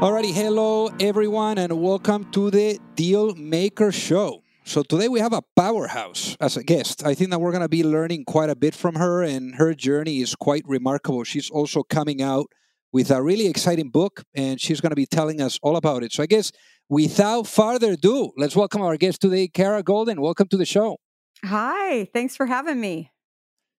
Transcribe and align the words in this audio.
Alrighty, 0.00 0.32
hello 0.32 0.90
everyone, 1.00 1.58
and 1.58 1.82
welcome 1.82 2.30
to 2.30 2.52
the 2.52 2.78
Deal 2.94 3.34
Maker 3.34 3.90
Show. 3.90 4.44
So 4.62 4.84
today 4.84 5.08
we 5.08 5.18
have 5.18 5.32
a 5.32 5.42
powerhouse 5.56 6.36
as 6.40 6.56
a 6.56 6.62
guest. 6.62 7.04
I 7.04 7.14
think 7.14 7.30
that 7.30 7.40
we're 7.40 7.50
going 7.50 7.62
to 7.62 7.68
be 7.68 7.82
learning 7.82 8.24
quite 8.24 8.48
a 8.48 8.54
bit 8.54 8.76
from 8.76 8.94
her, 8.94 9.24
and 9.24 9.56
her 9.56 9.74
journey 9.74 10.20
is 10.20 10.36
quite 10.36 10.62
remarkable. 10.68 11.24
She's 11.24 11.50
also 11.50 11.82
coming 11.82 12.22
out 12.22 12.46
with 12.92 13.10
a 13.10 13.20
really 13.20 13.48
exciting 13.48 13.90
book, 13.90 14.22
and 14.36 14.60
she's 14.60 14.80
going 14.80 14.90
to 14.90 14.96
be 14.96 15.04
telling 15.04 15.40
us 15.40 15.58
all 15.64 15.74
about 15.74 16.04
it. 16.04 16.12
So 16.12 16.22
I 16.22 16.26
guess 16.26 16.52
without 16.88 17.48
further 17.48 17.94
ado, 17.94 18.30
let's 18.36 18.54
welcome 18.54 18.82
our 18.82 18.96
guest 18.96 19.20
today, 19.20 19.48
Kara 19.48 19.82
Goldin. 19.82 20.20
Welcome 20.20 20.46
to 20.50 20.56
the 20.56 20.64
show. 20.64 20.98
Hi, 21.44 22.04
thanks 22.14 22.36
for 22.36 22.46
having 22.46 22.80
me. 22.80 23.10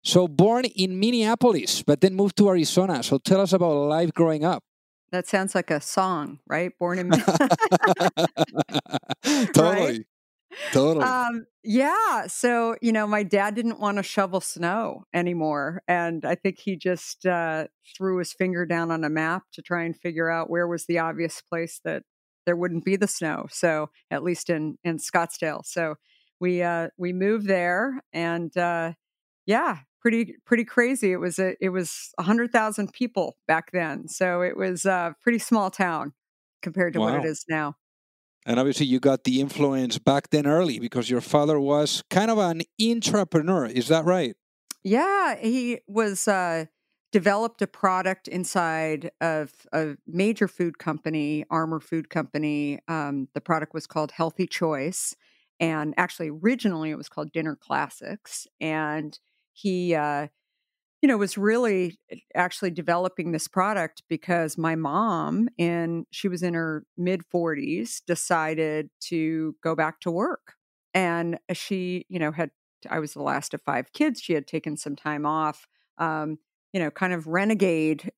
So 0.02 0.26
born 0.26 0.64
in 0.64 0.98
Minneapolis, 0.98 1.84
but 1.84 2.00
then 2.00 2.16
moved 2.16 2.36
to 2.38 2.48
Arizona. 2.48 3.04
So 3.04 3.18
tell 3.18 3.40
us 3.40 3.52
about 3.52 3.72
life 3.72 4.12
growing 4.12 4.44
up. 4.44 4.64
That 5.10 5.26
sounds 5.26 5.54
like 5.54 5.70
a 5.70 5.80
song, 5.80 6.40
right? 6.46 6.72
Born 6.78 6.98
in 6.98 7.10
totally. 9.52 9.54
Right? 9.54 10.00
Totally. 10.72 11.04
Um, 11.04 11.46
yeah. 11.62 12.26
So, 12.26 12.76
you 12.82 12.92
know, 12.92 13.06
my 13.06 13.22
dad 13.22 13.54
didn't 13.54 13.80
want 13.80 13.98
to 13.98 14.02
shovel 14.02 14.40
snow 14.40 15.04
anymore. 15.14 15.82
And 15.86 16.24
I 16.24 16.34
think 16.34 16.58
he 16.58 16.76
just 16.76 17.26
uh, 17.26 17.66
threw 17.96 18.18
his 18.18 18.32
finger 18.32 18.66
down 18.66 18.90
on 18.90 19.04
a 19.04 19.10
map 19.10 19.44
to 19.52 19.62
try 19.62 19.84
and 19.84 19.96
figure 19.96 20.30
out 20.30 20.50
where 20.50 20.66
was 20.66 20.86
the 20.86 20.98
obvious 20.98 21.42
place 21.42 21.80
that 21.84 22.02
there 22.46 22.56
wouldn't 22.56 22.84
be 22.84 22.96
the 22.96 23.06
snow. 23.06 23.46
So, 23.50 23.90
at 24.10 24.22
least 24.22 24.50
in, 24.50 24.78
in 24.84 24.98
Scottsdale. 24.98 25.64
So, 25.64 25.96
we 26.40 26.62
uh, 26.62 26.88
we 26.96 27.12
moved 27.12 27.46
there 27.46 28.00
and 28.12 28.56
uh, 28.56 28.92
yeah, 29.46 29.78
pretty 30.00 30.36
pretty 30.44 30.64
crazy. 30.64 31.12
It 31.12 31.18
was 31.18 31.38
a 31.38 31.54
it 31.60 31.70
was 31.70 32.12
a 32.18 32.22
hundred 32.22 32.52
thousand 32.52 32.92
people 32.92 33.36
back 33.46 33.70
then, 33.72 34.08
so 34.08 34.42
it 34.42 34.56
was 34.56 34.84
a 34.84 35.14
pretty 35.20 35.38
small 35.38 35.70
town 35.70 36.12
compared 36.62 36.92
to 36.94 37.00
wow. 37.00 37.06
what 37.06 37.24
it 37.24 37.28
is 37.28 37.44
now. 37.48 37.76
And 38.46 38.58
obviously, 38.58 38.86
you 38.86 39.00
got 39.00 39.24
the 39.24 39.40
influence 39.40 39.98
back 39.98 40.30
then 40.30 40.46
early 40.46 40.78
because 40.78 41.10
your 41.10 41.20
father 41.20 41.60
was 41.60 42.02
kind 42.10 42.30
of 42.30 42.38
an 42.38 42.62
entrepreneur. 42.80 43.66
Is 43.66 43.88
that 43.88 44.04
right? 44.04 44.36
Yeah, 44.82 45.36
he 45.40 45.80
was. 45.86 46.28
Uh, 46.28 46.66
developed 47.10 47.62
a 47.62 47.66
product 47.66 48.28
inside 48.28 49.10
of 49.20 49.52
a 49.72 49.96
major 50.06 50.46
food 50.46 50.78
company, 50.78 51.44
Armour 51.50 51.80
Food 51.80 52.10
Company. 52.10 52.80
Um, 52.86 53.28
the 53.34 53.40
product 53.40 53.72
was 53.72 53.86
called 53.86 54.12
Healthy 54.12 54.46
Choice, 54.46 55.16
and 55.58 55.94
actually 55.96 56.28
originally 56.28 56.90
it 56.90 56.98
was 56.98 57.08
called 57.08 57.32
Dinner 57.32 57.56
Classics. 57.56 58.46
And 58.60 59.18
he 59.60 59.94
uh, 59.94 60.28
you 61.02 61.08
know 61.08 61.16
was 61.16 61.38
really 61.38 61.98
eh, 62.10 62.16
actually 62.34 62.70
developing 62.70 63.32
this 63.32 63.48
product 63.48 64.02
because 64.08 64.58
my 64.58 64.74
mom 64.74 65.48
and 65.58 66.06
she 66.10 66.28
was 66.28 66.42
in 66.42 66.54
her 66.54 66.84
mid 66.96 67.22
40s 67.32 68.02
decided 68.06 68.90
to 69.02 69.54
go 69.62 69.74
back 69.74 70.00
to 70.00 70.10
work. 70.10 70.54
And 70.94 71.38
she 71.52 72.06
you 72.08 72.18
know 72.18 72.32
had 72.32 72.50
i 72.90 72.98
was 73.00 73.12
the 73.12 73.22
last 73.22 73.54
of 73.54 73.62
five 73.62 73.92
kids 73.92 74.20
she 74.20 74.34
had 74.34 74.46
taken 74.46 74.76
some 74.76 74.94
time 74.96 75.26
off 75.26 75.66
um, 75.98 76.38
you 76.72 76.80
know 76.80 76.90
kind 76.90 77.12
of 77.12 77.26
renegade 77.26 78.10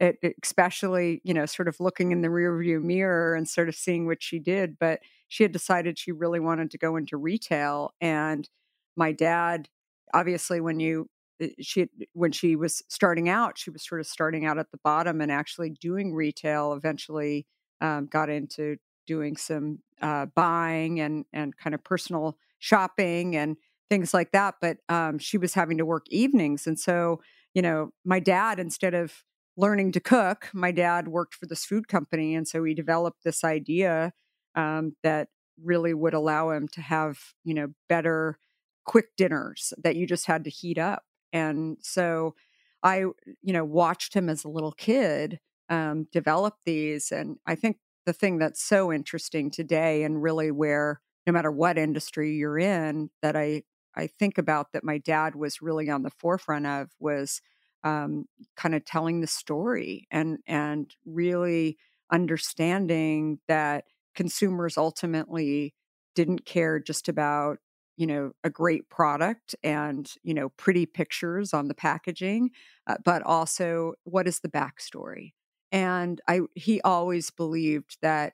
especially 0.43 1.21
you 1.25 1.33
know 1.35 1.47
sort 1.47 1.69
of 1.69 1.81
looking 1.81 2.13
in 2.13 2.21
the 2.21 2.29
rearview 2.29 2.83
mirror 2.83 3.35
and 3.35 3.49
sort 3.49 3.69
of 3.69 3.75
seeing 3.75 4.07
what 4.07 4.23
she 4.23 4.39
did 4.39 4.79
but 4.79 5.01
she 5.31 5.45
had 5.45 5.53
decided 5.53 5.97
she 5.97 6.11
really 6.13 6.41
wanted 6.41 6.73
to 6.73 6.79
go 6.79 6.97
into 6.97 7.17
retail. 7.17 7.95
And 8.01 8.49
my 8.97 9.13
dad 9.13 9.69
obviously 10.13 10.61
when 10.61 10.81
you 10.81 11.03
uh, 11.03 11.20
she 11.61 11.87
when 12.13 12.33
she 12.33 12.57
was 12.57 12.83
starting 12.89 13.29
out 13.29 13.59
she 13.59 13.71
was 13.71 13.87
sort 13.87 14.01
of 14.01 14.07
starting 14.07 14.45
out 14.45 14.59
at 14.59 14.71
the 14.71 14.79
bottom 14.83 15.21
and 15.21 15.33
actually 15.33 15.71
doing 15.71 16.15
retail 16.15 16.73
eventually 16.73 17.47
um, 17.81 18.07
got 18.07 18.29
into 18.29 18.77
doing 19.07 19.37
some 19.37 19.79
uh, 20.03 20.27
buying 20.35 21.01
and 21.01 21.25
and 21.33 21.57
kind 21.57 21.75
of 21.75 21.83
personal 21.83 22.37
shopping 22.59 23.37
and 23.37 23.57
things 23.89 24.13
like 24.15 24.33
that 24.33 24.55
but 24.61 24.79
um, 24.89 25.19
she 25.19 25.39
was 25.39 25.55
having 25.55 25.79
to 25.79 25.87
work 25.87 26.07
evenings 26.11 26.67
and 26.67 26.79
so 26.79 27.21
you 27.55 27.63
know 27.63 27.91
my 28.05 28.21
dad 28.21 28.59
instead 28.59 28.95
of 28.95 29.25
learning 29.57 29.93
to 29.93 30.01
cook 30.01 30.49
my 30.53 30.71
dad 30.71 31.09
worked 31.09 31.35
for 31.35 31.47
this 31.47 31.65
food 31.65 31.89
company 31.89 32.35
and 32.35 32.47
so 32.47 32.63
he 32.65 32.75
developed 32.75 33.25
this 33.25 33.45
idea 33.45 34.13
um, 34.55 34.95
that 35.03 35.29
really 35.63 35.93
would 35.93 36.15
allow 36.15 36.51
him 36.51 36.69
to 36.69 36.81
have 36.81 37.19
you 37.45 37.55
know 37.55 37.69
better 37.89 38.39
quick 38.85 39.09
dinners 39.17 39.73
that 39.83 39.97
you 39.97 40.07
just 40.07 40.27
had 40.27 40.45
to 40.45 40.51
heat 40.51 40.79
up 40.79 41.05
and 41.33 41.79
so 41.81 42.35
I, 42.83 42.99
you 43.43 43.53
know, 43.53 43.65
watched 43.65 44.15
him 44.15 44.29
as 44.29 44.45
a 44.45 44.49
little 44.49 44.73
kid 44.73 45.39
um, 45.69 46.07
develop 46.13 46.55
these. 46.65 47.13
And 47.13 47.37
I 47.47 47.55
think 47.55 47.79
the 48.07 48.13
thing 48.13 48.39
that's 48.39 48.63
so 48.63 48.93
interesting 48.93 49.51
today 49.51 50.03
and 50.03 50.23
really 50.23 50.51
where 50.51 51.01
no 51.27 51.33
matter 51.33 51.51
what 51.51 51.79
industry 51.79 52.35
you're 52.35 52.59
in 52.59 53.11
that 53.23 53.37
I, 53.37 53.63
I 53.95 54.07
think 54.07 54.39
about 54.39 54.73
that 54.73 54.85
my 54.85 54.99
dad 54.99 55.35
was 55.35 55.63
really 55.63 55.91
on 55.91 56.03
the 56.03 56.11
forefront 56.19 56.67
of 56.67 56.89
was 56.99 57.41
um, 57.85 58.27
kind 58.57 58.75
of 58.75 58.85
telling 58.85 59.21
the 59.21 59.27
story 59.27 60.07
and 60.11 60.39
and 60.47 60.95
really 61.07 61.79
understanding 62.13 63.39
that 63.49 63.85
consumers 64.15 64.77
ultimately 64.77 65.75
didn't 66.15 66.45
care 66.45 66.79
just 66.79 67.09
about 67.09 67.59
you 68.01 68.07
know 68.09 68.33
a 68.45 68.51
great 68.51 68.91
product 68.91 69.57
and 69.65 70.15
you 70.25 70.35
know 70.35 70.51
pretty 70.51 70.87
pictures 70.87 71.55
on 71.55 71.69
the 71.69 71.75
packaging 71.75 72.51
uh, 72.89 72.97
but 73.05 73.23
also 73.25 73.95
what 74.05 74.29
is 74.29 74.41
the 74.41 74.49
backstory? 74.51 75.35
And 75.73 76.21
i 76.29 76.41
he 76.57 76.81
always 76.83 77.31
believed 77.31 77.99
that 78.03 78.33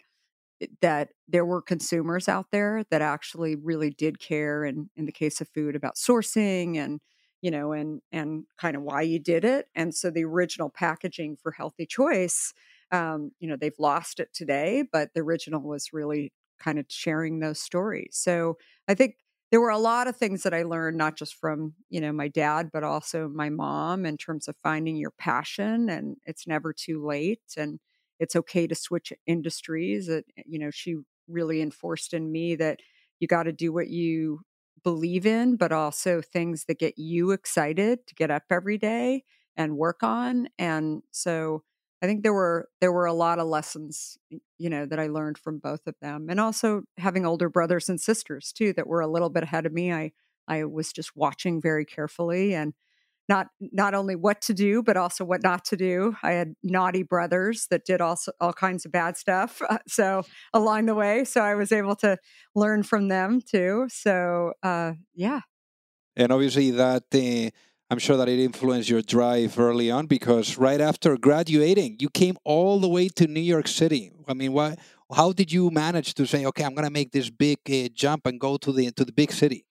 eh, 0.60 0.66
that 0.80 1.10
there 1.28 1.44
were 1.44 1.62
consumers 1.62 2.28
out 2.28 2.46
there 2.52 2.84
that 2.90 3.02
actually 3.02 3.56
really 3.56 3.90
did 3.90 4.18
care 4.20 4.64
and 4.64 4.88
in 4.96 5.06
the 5.06 5.12
case 5.12 5.40
of 5.40 5.48
food 5.48 5.76
about 5.76 5.96
sourcing 5.96 6.76
and 6.76 7.00
you 7.42 7.50
know 7.50 7.72
and 7.72 8.02
and 8.12 8.44
kind 8.58 8.76
of 8.76 8.82
why 8.82 9.02
you 9.02 9.18
did 9.18 9.44
it. 9.44 9.68
And 9.74 9.94
so 9.94 10.10
the 10.10 10.24
original 10.24 10.70
packaging 10.70 11.36
for 11.36 11.52
healthy 11.52 11.86
choice 11.86 12.52
um, 12.92 13.32
you 13.40 13.48
know 13.48 13.56
they've 13.56 13.78
lost 13.78 14.20
it 14.20 14.32
today 14.34 14.84
but 14.92 15.12
the 15.14 15.20
original 15.20 15.60
was 15.62 15.92
really 15.92 16.32
kind 16.58 16.78
of 16.78 16.86
sharing 16.88 17.40
those 17.40 17.60
stories. 17.60 18.10
So 18.12 18.56
i 18.88 18.94
think 18.94 19.16
there 19.50 19.60
were 19.60 19.70
a 19.70 19.78
lot 19.78 20.08
of 20.08 20.16
things 20.16 20.42
that 20.42 20.54
I 20.54 20.62
learned, 20.64 20.96
not 20.98 21.16
just 21.16 21.36
from, 21.36 21.74
you 21.88 22.00
know, 22.00 22.12
my 22.12 22.28
dad, 22.28 22.70
but 22.72 22.82
also 22.84 23.28
my 23.28 23.48
mom 23.48 24.04
in 24.04 24.16
terms 24.16 24.48
of 24.48 24.56
finding 24.62 24.96
your 24.96 25.12
passion 25.12 25.88
and 25.88 26.16
it's 26.26 26.46
never 26.46 26.72
too 26.72 27.04
late 27.06 27.40
and 27.56 27.78
it's 28.18 28.34
okay 28.36 28.66
to 28.66 28.74
switch 28.74 29.12
industries. 29.26 30.06
That, 30.08 30.24
eh, 30.36 30.42
you 30.46 30.58
know, 30.58 30.70
she 30.70 30.96
really 31.28 31.62
enforced 31.62 32.12
in 32.12 32.32
me 32.32 32.56
that 32.56 32.80
you 33.20 33.28
got 33.28 33.44
to 33.44 33.52
do 33.52 33.72
what 33.72 33.88
you 33.88 34.40
believe 34.82 35.26
in, 35.26 35.56
but 35.56 35.72
also 35.72 36.20
things 36.20 36.64
that 36.66 36.78
get 36.78 36.98
you 36.98 37.30
excited 37.32 38.06
to 38.06 38.14
get 38.14 38.30
up 38.30 38.44
every 38.50 38.78
day 38.78 39.24
and 39.56 39.76
work 39.76 40.02
on. 40.02 40.48
And 40.58 41.02
so 41.12 41.62
I 42.02 42.06
think 42.06 42.22
there 42.22 42.34
were 42.34 42.68
there 42.80 42.92
were 42.92 43.06
a 43.06 43.12
lot 43.12 43.38
of 43.38 43.46
lessons, 43.46 44.18
you 44.58 44.68
know, 44.70 44.86
that 44.86 44.98
I 44.98 45.06
learned 45.06 45.38
from 45.38 45.58
both 45.58 45.86
of 45.86 45.94
them, 46.00 46.26
and 46.28 46.38
also 46.38 46.82
having 46.98 47.24
older 47.24 47.48
brothers 47.48 47.88
and 47.88 48.00
sisters 48.00 48.52
too 48.52 48.72
that 48.74 48.86
were 48.86 49.00
a 49.00 49.06
little 49.06 49.30
bit 49.30 49.42
ahead 49.44 49.66
of 49.66 49.72
me. 49.72 49.92
I 49.92 50.12
I 50.46 50.64
was 50.64 50.92
just 50.92 51.16
watching 51.16 51.60
very 51.60 51.84
carefully 51.84 52.54
and 52.54 52.74
not 53.28 53.48
not 53.60 53.94
only 53.94 54.14
what 54.14 54.40
to 54.42 54.54
do 54.54 54.82
but 54.82 54.96
also 54.96 55.24
what 55.24 55.42
not 55.42 55.64
to 55.66 55.76
do. 55.76 56.14
I 56.22 56.32
had 56.32 56.54
naughty 56.62 57.02
brothers 57.02 57.66
that 57.70 57.84
did 57.86 58.00
also 58.00 58.32
all 58.40 58.52
kinds 58.52 58.84
of 58.84 58.92
bad 58.92 59.16
stuff. 59.16 59.60
So 59.88 60.22
along 60.52 60.86
the 60.86 60.94
way, 60.94 61.24
so 61.24 61.40
I 61.40 61.54
was 61.54 61.72
able 61.72 61.96
to 61.96 62.18
learn 62.54 62.82
from 62.82 63.08
them 63.08 63.40
too. 63.40 63.86
So 63.88 64.52
uh, 64.62 64.92
yeah, 65.14 65.40
and 66.14 66.30
obviously 66.30 66.70
that. 66.72 67.04
Uh 67.14 67.50
I'm 67.88 67.98
sure 67.98 68.16
that 68.16 68.28
it 68.28 68.40
influenced 68.40 68.88
your 68.88 69.02
drive 69.02 69.58
early 69.58 69.90
on 69.92 70.06
because 70.06 70.58
right 70.58 70.80
after 70.80 71.16
graduating, 71.16 71.98
you 72.00 72.10
came 72.10 72.36
all 72.42 72.80
the 72.80 72.88
way 72.88 73.08
to 73.10 73.28
New 73.28 73.40
York 73.40 73.68
City. 73.68 74.10
I 74.26 74.34
mean, 74.34 74.52
why? 74.52 74.76
How 75.14 75.32
did 75.32 75.52
you 75.52 75.70
manage 75.70 76.14
to 76.14 76.26
say, 76.26 76.44
"Okay, 76.46 76.64
I'm 76.64 76.74
going 76.74 76.86
to 76.86 76.92
make 76.92 77.12
this 77.12 77.30
big 77.30 77.58
uh, 77.70 77.88
jump 77.94 78.26
and 78.26 78.40
go 78.40 78.56
to 78.56 78.72
the 78.72 78.90
to 78.90 79.04
the 79.04 79.12
big 79.12 79.30
city"? 79.30 79.64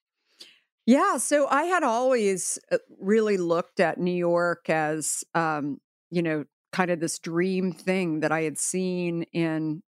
Yeah, 0.86 1.18
so 1.18 1.48
I 1.48 1.64
had 1.64 1.84
always 1.84 2.58
uh, 2.72 2.78
really 3.02 3.38
looked 3.38 3.80
at 3.80 4.00
New 4.00 4.16
York 4.16 4.70
as, 4.70 5.24
um, 5.34 5.82
you 6.12 6.22
know, 6.22 6.46
kind 6.72 6.92
of 6.92 7.00
this 7.00 7.18
dream 7.20 7.74
thing 7.74 8.20
that 8.20 8.32
I 8.32 8.44
had 8.44 8.58
seen 8.58 9.24
in 9.34 9.84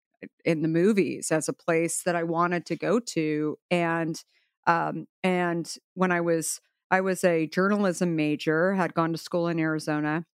in 0.45 0.63
the 0.63 0.69
movies 0.69 1.31
as 1.31 1.49
a 1.49 1.53
place 1.53 2.03
that 2.03 2.17
I 2.17 2.25
wanted 2.25 2.67
to 2.67 2.77
go 2.77 2.99
to, 2.99 3.57
and 3.71 4.21
um, 4.67 5.07
and 5.23 5.73
when 5.95 6.11
I 6.11 6.23
was 6.23 6.61
I 6.91 7.01
was 7.01 7.25
a 7.25 7.47
journalism 7.47 8.17
major, 8.17 8.75
had 8.75 8.95
gone 8.95 9.13
to 9.13 9.19
school 9.19 9.49
in 9.49 9.59
Arizona, 9.59 10.25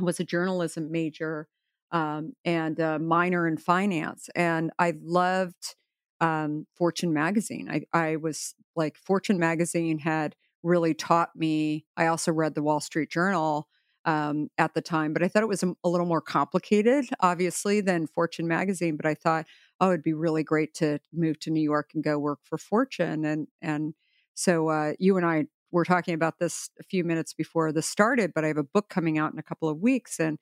was 0.00 0.20
a 0.20 0.24
journalism 0.24 0.90
major 0.90 1.48
um, 1.92 2.32
and 2.44 2.78
a 2.78 2.98
minor 2.98 3.46
in 3.46 3.56
finance. 3.56 4.28
And 4.34 4.70
I 4.78 4.94
loved 5.00 5.76
um, 6.20 6.66
Fortune 6.76 7.12
magazine. 7.12 7.68
I, 7.70 7.82
I 7.96 8.16
was 8.16 8.54
like, 8.76 8.96
Fortune 8.96 9.38
magazine 9.38 9.98
had 9.98 10.34
really 10.62 10.94
taught 10.94 11.30
me. 11.36 11.84
I 11.96 12.06
also 12.06 12.32
read 12.32 12.54
the 12.54 12.62
Wall 12.62 12.80
Street 12.80 13.10
Journal 13.10 13.68
um, 14.04 14.48
at 14.58 14.74
the 14.74 14.80
time, 14.80 15.12
but 15.12 15.22
I 15.22 15.28
thought 15.28 15.42
it 15.42 15.48
was 15.48 15.62
a, 15.62 15.72
a, 15.84 15.88
little 15.88 16.06
more 16.06 16.20
complicated, 16.20 17.06
obviously, 17.20 17.80
than 17.80 18.06
Fortune 18.06 18.48
magazine. 18.48 18.96
But 18.96 19.06
I 19.06 19.14
thought, 19.14 19.46
oh, 19.80 19.88
it'd 19.90 20.02
be 20.02 20.14
really 20.14 20.42
great 20.42 20.74
to 20.74 20.98
move 21.12 21.38
to 21.40 21.50
New 21.50 21.62
York 21.62 21.90
and 21.94 22.02
go 22.02 22.18
work 22.18 22.40
for 22.44 22.58
Fortune. 22.58 23.24
And 23.24 23.48
and 23.60 23.94
so 24.34 24.68
uh, 24.68 24.92
you 24.98 25.16
and 25.16 25.26
I 25.26 25.46
we're 25.70 25.84
talking 25.84 26.14
about 26.14 26.38
this 26.38 26.70
a 26.80 26.82
few 26.82 27.04
minutes 27.04 27.32
before 27.32 27.72
this 27.72 27.88
started, 27.88 28.32
but 28.34 28.44
I 28.44 28.48
have 28.48 28.56
a 28.56 28.64
book 28.64 28.88
coming 28.88 29.18
out 29.18 29.32
in 29.32 29.38
a 29.38 29.42
couple 29.42 29.68
of 29.68 29.78
weeks, 29.78 30.18
and 30.18 30.38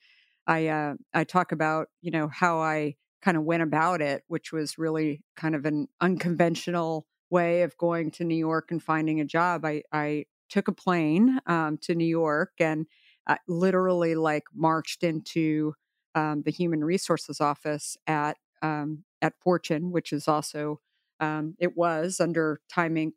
I 0.46 0.68
uh, 0.68 0.94
I 1.14 1.24
talk 1.24 1.52
about 1.52 1.88
you 2.00 2.10
know 2.10 2.28
how 2.28 2.60
I 2.60 2.96
kind 3.22 3.36
of 3.36 3.44
went 3.44 3.62
about 3.62 4.00
it, 4.00 4.22
which 4.28 4.52
was 4.52 4.78
really 4.78 5.22
kind 5.36 5.54
of 5.54 5.64
an 5.64 5.88
unconventional 6.00 7.06
way 7.30 7.62
of 7.62 7.76
going 7.76 8.10
to 8.12 8.24
New 8.24 8.36
York 8.36 8.70
and 8.70 8.82
finding 8.82 9.20
a 9.20 9.24
job. 9.24 9.64
I 9.64 9.82
I 9.92 10.26
took 10.48 10.68
a 10.68 10.72
plane 10.72 11.40
um, 11.46 11.78
to 11.78 11.94
New 11.94 12.06
York 12.06 12.52
and 12.60 12.86
uh, 13.26 13.36
literally 13.48 14.14
like 14.14 14.44
marched 14.54 15.02
into 15.02 15.74
um, 16.14 16.42
the 16.44 16.52
human 16.52 16.84
resources 16.84 17.40
office 17.40 17.96
at 18.06 18.36
um, 18.62 19.04
at 19.20 19.34
Fortune, 19.42 19.90
which 19.90 20.12
is 20.12 20.28
also 20.28 20.80
um, 21.20 21.54
it 21.58 21.76
was 21.76 22.20
under 22.20 22.60
timing 22.70 23.12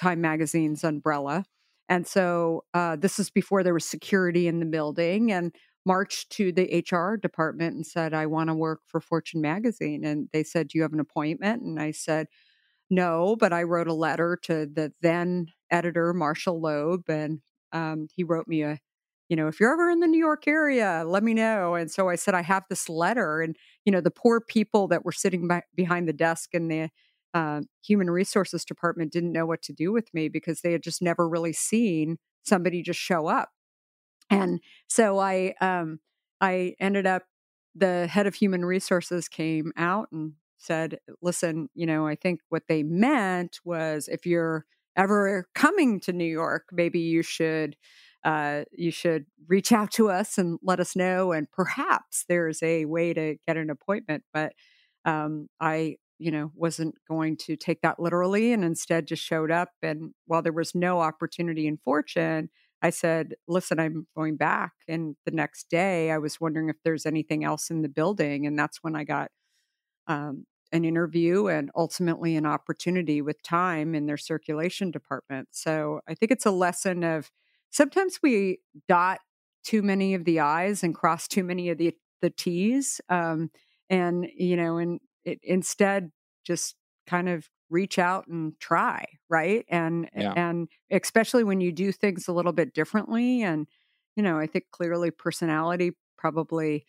Time 0.00 0.20
Magazine's 0.20 0.82
umbrella. 0.82 1.44
And 1.88 2.06
so 2.06 2.64
uh, 2.72 2.96
this 2.96 3.18
is 3.18 3.30
before 3.30 3.62
there 3.62 3.74
was 3.74 3.84
security 3.84 4.48
in 4.48 4.60
the 4.60 4.66
building 4.66 5.30
and 5.30 5.54
marched 5.84 6.30
to 6.30 6.52
the 6.52 6.84
HR 6.90 7.16
department 7.16 7.74
and 7.74 7.86
said, 7.86 8.14
I 8.14 8.26
want 8.26 8.48
to 8.48 8.54
work 8.54 8.80
for 8.86 9.00
Fortune 9.00 9.40
Magazine. 9.40 10.04
And 10.04 10.28
they 10.32 10.42
said, 10.42 10.68
Do 10.68 10.78
you 10.78 10.82
have 10.82 10.92
an 10.92 11.00
appointment? 11.00 11.62
And 11.62 11.80
I 11.80 11.90
said, 11.90 12.28
No, 12.88 13.36
but 13.38 13.52
I 13.52 13.64
wrote 13.64 13.88
a 13.88 13.94
letter 13.94 14.38
to 14.44 14.66
the 14.66 14.92
then 15.02 15.48
editor, 15.70 16.14
Marshall 16.14 16.60
Loeb, 16.60 17.08
and 17.08 17.40
um, 17.72 18.08
he 18.14 18.24
wrote 18.24 18.48
me 18.48 18.62
a 18.62 18.78
you 19.30 19.36
know, 19.36 19.46
if 19.46 19.60
you're 19.60 19.72
ever 19.72 19.88
in 19.88 20.00
the 20.00 20.08
New 20.08 20.18
York 20.18 20.48
area, 20.48 21.04
let 21.06 21.22
me 21.22 21.34
know. 21.34 21.76
And 21.76 21.88
so 21.88 22.08
I 22.08 22.16
said, 22.16 22.34
I 22.34 22.42
have 22.42 22.64
this 22.68 22.88
letter. 22.88 23.40
And, 23.40 23.54
you 23.84 23.92
know, 23.92 24.00
the 24.00 24.10
poor 24.10 24.40
people 24.40 24.88
that 24.88 25.04
were 25.04 25.12
sitting 25.12 25.46
by, 25.46 25.62
behind 25.76 26.08
the 26.08 26.12
desk 26.12 26.50
in 26.52 26.66
the 26.66 26.88
uh, 27.34 27.60
human 27.84 28.10
resources 28.10 28.64
department 28.64 29.12
didn't 29.12 29.32
know 29.32 29.46
what 29.46 29.62
to 29.62 29.72
do 29.72 29.92
with 29.92 30.12
me 30.12 30.28
because 30.28 30.60
they 30.60 30.72
had 30.72 30.82
just 30.82 31.02
never 31.02 31.28
really 31.28 31.52
seen 31.52 32.18
somebody 32.42 32.82
just 32.82 33.00
show 33.00 33.26
up. 33.26 33.50
And 34.30 34.60
so 34.88 35.18
I, 35.18 35.54
um, 35.60 36.00
I 36.40 36.74
ended 36.80 37.06
up, 37.06 37.24
the 37.74 38.06
head 38.06 38.26
of 38.26 38.34
human 38.34 38.64
resources 38.64 39.28
came 39.28 39.72
out 39.76 40.08
and 40.12 40.32
said, 40.58 40.98
listen, 41.22 41.68
you 41.74 41.86
know, 41.86 42.06
I 42.06 42.16
think 42.16 42.40
what 42.48 42.64
they 42.68 42.82
meant 42.82 43.60
was 43.64 44.08
if 44.08 44.26
you're 44.26 44.66
ever 44.96 45.46
coming 45.54 46.00
to 46.00 46.12
New 46.12 46.24
York, 46.24 46.64
maybe 46.72 47.00
you 47.00 47.22
should 47.22 47.76
uh, 48.22 48.64
you 48.72 48.90
should 48.90 49.24
reach 49.48 49.72
out 49.72 49.90
to 49.92 50.10
us 50.10 50.36
and 50.36 50.58
let 50.62 50.78
us 50.78 50.94
know. 50.94 51.32
And 51.32 51.50
perhaps 51.50 52.24
there's 52.28 52.62
a 52.62 52.84
way 52.84 53.14
to 53.14 53.36
get 53.46 53.56
an 53.56 53.70
appointment. 53.70 54.24
But 54.32 54.52
um, 55.06 55.48
I 55.58 55.96
you 56.20 56.30
know, 56.30 56.52
wasn't 56.54 56.94
going 57.08 57.36
to 57.38 57.56
take 57.56 57.80
that 57.80 57.98
literally 57.98 58.52
and 58.52 58.62
instead 58.62 59.06
just 59.06 59.24
showed 59.24 59.50
up. 59.50 59.70
And 59.82 60.12
while 60.26 60.42
there 60.42 60.52
was 60.52 60.74
no 60.74 61.00
opportunity 61.00 61.66
in 61.66 61.78
fortune, 61.78 62.50
I 62.82 62.90
said, 62.90 63.34
listen, 63.48 63.80
I'm 63.80 64.06
going 64.14 64.36
back. 64.36 64.72
And 64.86 65.16
the 65.24 65.32
next 65.32 65.70
day, 65.70 66.10
I 66.10 66.18
was 66.18 66.40
wondering 66.40 66.68
if 66.68 66.76
there's 66.84 67.06
anything 67.06 67.42
else 67.42 67.70
in 67.70 67.80
the 67.80 67.88
building. 67.88 68.46
And 68.46 68.58
that's 68.58 68.78
when 68.82 68.94
I 68.94 69.04
got 69.04 69.30
um, 70.06 70.44
an 70.72 70.84
interview 70.84 71.46
and 71.46 71.70
ultimately 71.74 72.36
an 72.36 72.46
opportunity 72.46 73.22
with 73.22 73.42
time 73.42 73.94
in 73.94 74.06
their 74.06 74.18
circulation 74.18 74.90
department. 74.90 75.48
So 75.52 76.00
I 76.06 76.14
think 76.14 76.32
it's 76.32 76.46
a 76.46 76.50
lesson 76.50 77.02
of 77.02 77.30
sometimes 77.70 78.18
we 78.22 78.58
dot 78.88 79.20
too 79.64 79.82
many 79.82 80.14
of 80.14 80.24
the 80.24 80.40
I's 80.40 80.82
and 80.82 80.94
cross 80.94 81.28
too 81.28 81.44
many 81.44 81.70
of 81.70 81.78
the, 81.78 81.94
the 82.20 82.30
T's. 82.30 83.00
Um, 83.08 83.50
and, 83.88 84.26
you 84.36 84.56
know, 84.56 84.78
and 84.78 85.00
it, 85.24 85.38
instead 85.42 86.10
just 86.44 86.74
kind 87.06 87.28
of 87.28 87.48
reach 87.70 87.98
out 87.98 88.26
and 88.26 88.58
try 88.58 89.04
right 89.28 89.64
and 89.68 90.08
yeah. 90.16 90.32
and 90.36 90.68
especially 90.90 91.44
when 91.44 91.60
you 91.60 91.70
do 91.70 91.92
things 91.92 92.26
a 92.26 92.32
little 92.32 92.52
bit 92.52 92.74
differently 92.74 93.42
and 93.42 93.68
you 94.16 94.22
know 94.22 94.38
i 94.38 94.46
think 94.46 94.64
clearly 94.72 95.10
personality 95.10 95.92
probably 96.18 96.84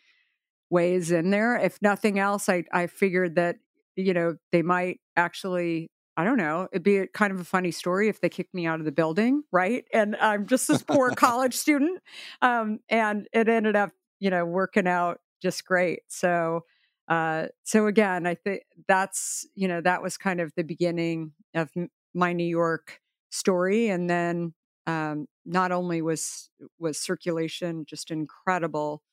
weighs 0.69 1.11
in 1.11 1.29
there 1.29 1.55
if 1.55 1.79
nothing 1.81 2.17
else 2.17 2.49
i 2.49 2.63
i 2.71 2.87
figured 2.87 3.35
that 3.35 3.57
you 3.95 4.13
know 4.13 4.35
they 4.51 4.61
might 4.61 4.99
actually 5.15 5.91
I 6.17 6.25
don't 6.25 6.37
know. 6.37 6.67
It'd 6.71 6.83
be 6.83 7.07
kind 7.13 7.31
of 7.31 7.39
a 7.39 7.45
funny 7.45 7.71
story 7.71 8.09
if 8.09 8.19
they 8.19 8.29
kicked 8.29 8.53
me 8.53 8.65
out 8.67 8.79
of 8.79 8.85
the 8.85 8.91
building, 8.91 9.43
right? 9.51 9.85
And 9.93 10.15
I'm 10.17 10.45
just 10.45 10.67
this 10.67 10.83
poor 10.83 11.09
college 11.15 11.55
student, 11.55 12.01
um, 12.41 12.79
and 12.89 13.27
it 13.33 13.47
ended 13.47 13.75
up, 13.75 13.91
you 14.19 14.29
know, 14.29 14.45
working 14.45 14.87
out 14.87 15.19
just 15.41 15.65
great. 15.65 16.01
So 16.09 16.65
uh, 17.11 17.47
so 17.65 17.87
again, 17.87 18.25
I 18.25 18.35
think 18.35 18.63
that's 18.87 19.45
you 19.53 19.67
know 19.67 19.81
that 19.81 20.01
was 20.01 20.17
kind 20.17 20.39
of 20.39 20.53
the 20.55 20.63
beginning 20.63 21.33
of 21.53 21.69
my 22.13 22.31
New 22.31 22.45
York 22.45 23.01
story, 23.31 23.89
and 23.89 24.09
then 24.09 24.53
um, 24.87 25.27
not 25.45 25.73
only 25.73 26.01
was 26.01 26.49
was 26.79 26.97
circulation 26.97 27.83
just 27.85 28.11
incredible 28.11 29.03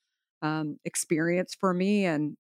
um, 0.43 0.78
experience 0.85 1.57
for 1.59 1.75
me, 1.75 2.05
and 2.05 2.37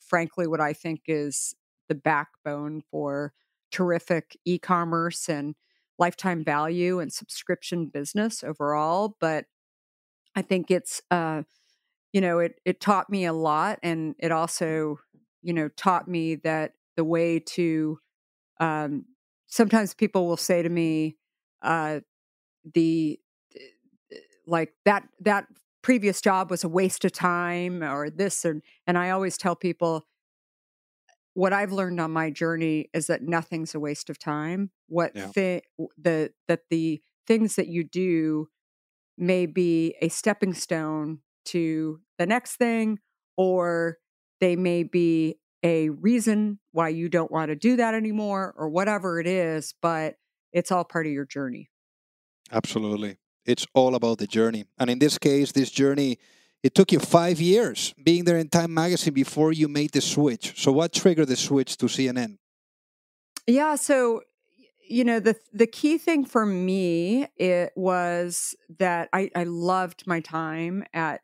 frankly, 0.00 0.46
what 0.46 0.62
I 0.62 0.72
think 0.72 1.02
is 1.06 1.54
the 1.90 1.94
backbone 1.94 2.80
for 2.90 3.34
terrific 3.70 4.38
e-commerce 4.46 5.28
and 5.28 5.54
lifetime 5.98 6.42
value 6.42 6.98
and 6.98 7.12
subscription 7.12 7.88
business 7.92 8.42
overall. 8.42 9.18
But 9.20 9.44
I 10.34 10.40
think 10.40 10.70
it's 10.70 11.02
uh, 11.10 11.42
you 12.14 12.20
know, 12.20 12.38
it 12.38 12.60
it 12.64 12.80
taught 12.80 13.10
me 13.10 13.24
a 13.24 13.32
lot, 13.32 13.80
and 13.82 14.14
it 14.20 14.30
also, 14.30 15.00
you 15.42 15.52
know, 15.52 15.68
taught 15.68 16.08
me 16.08 16.36
that 16.36 16.72
the 16.96 17.04
way 17.04 17.40
to. 17.40 17.98
Um, 18.60 19.06
sometimes 19.48 19.94
people 19.94 20.28
will 20.28 20.36
say 20.36 20.62
to 20.62 20.68
me, 20.68 21.16
uh, 21.60 22.00
the 22.72 23.18
like 24.46 24.72
that 24.84 25.08
that 25.20 25.46
previous 25.82 26.20
job 26.20 26.50
was 26.50 26.62
a 26.62 26.68
waste 26.68 27.04
of 27.04 27.12
time 27.12 27.82
or 27.82 28.08
this 28.08 28.44
and 28.44 28.62
and 28.86 28.96
I 28.96 29.10
always 29.10 29.36
tell 29.36 29.56
people 29.56 30.04
what 31.34 31.52
I've 31.52 31.72
learned 31.72 32.00
on 32.00 32.12
my 32.12 32.30
journey 32.30 32.90
is 32.94 33.08
that 33.08 33.22
nothing's 33.22 33.74
a 33.74 33.80
waste 33.80 34.08
of 34.08 34.18
time. 34.18 34.70
What 34.86 35.12
yeah. 35.14 35.26
thi- 35.26 35.62
the 35.98 36.32
that 36.46 36.60
the 36.70 37.02
things 37.26 37.56
that 37.56 37.66
you 37.66 37.82
do 37.82 38.48
may 39.18 39.46
be 39.46 39.96
a 40.00 40.08
stepping 40.08 40.54
stone 40.54 41.18
to 41.46 42.00
the 42.18 42.26
next 42.26 42.56
thing, 42.56 42.98
or 43.36 43.98
they 44.40 44.56
may 44.56 44.82
be 44.82 45.38
a 45.62 45.88
reason 45.88 46.58
why 46.72 46.90
you 46.90 47.08
don't 47.08 47.30
want 47.30 47.48
to 47.48 47.56
do 47.56 47.76
that 47.76 47.94
anymore, 47.94 48.54
or 48.56 48.68
whatever 48.68 49.18
it 49.18 49.26
is, 49.26 49.74
but 49.80 50.16
it's 50.52 50.70
all 50.70 50.84
part 50.84 51.06
of 51.06 51.12
your 51.12 51.24
journey. 51.24 51.70
Absolutely. 52.52 53.16
It's 53.46 53.66
all 53.74 53.94
about 53.94 54.18
the 54.18 54.26
journey. 54.26 54.64
And 54.78 54.90
in 54.90 54.98
this 54.98 55.18
case, 55.18 55.52
this 55.52 55.70
journey, 55.70 56.18
it 56.62 56.74
took 56.74 56.92
you 56.92 56.98
five 56.98 57.40
years 57.40 57.94
being 58.02 58.24
there 58.24 58.38
in 58.38 58.48
Time 58.48 58.72
Magazine 58.72 59.12
before 59.12 59.52
you 59.52 59.68
made 59.68 59.92
the 59.92 60.00
switch. 60.00 60.54
So, 60.62 60.72
what 60.72 60.92
triggered 60.92 61.28
the 61.28 61.36
switch 61.36 61.76
to 61.78 61.86
CNN? 61.86 62.38
Yeah. 63.46 63.76
So, 63.76 64.22
you 64.88 65.04
know, 65.04 65.20
the 65.20 65.36
the 65.52 65.66
key 65.66 65.98
thing 65.98 66.24
for 66.24 66.46
me 66.46 67.26
it 67.36 67.72
was 67.76 68.54
that 68.78 69.08
I, 69.12 69.30
I 69.34 69.44
loved 69.44 70.06
my 70.06 70.20
time 70.20 70.84
at 70.94 71.20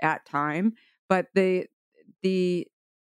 at 0.00 0.26
Time, 0.26 0.74
but 1.08 1.26
the 1.34 1.66
the 2.22 2.66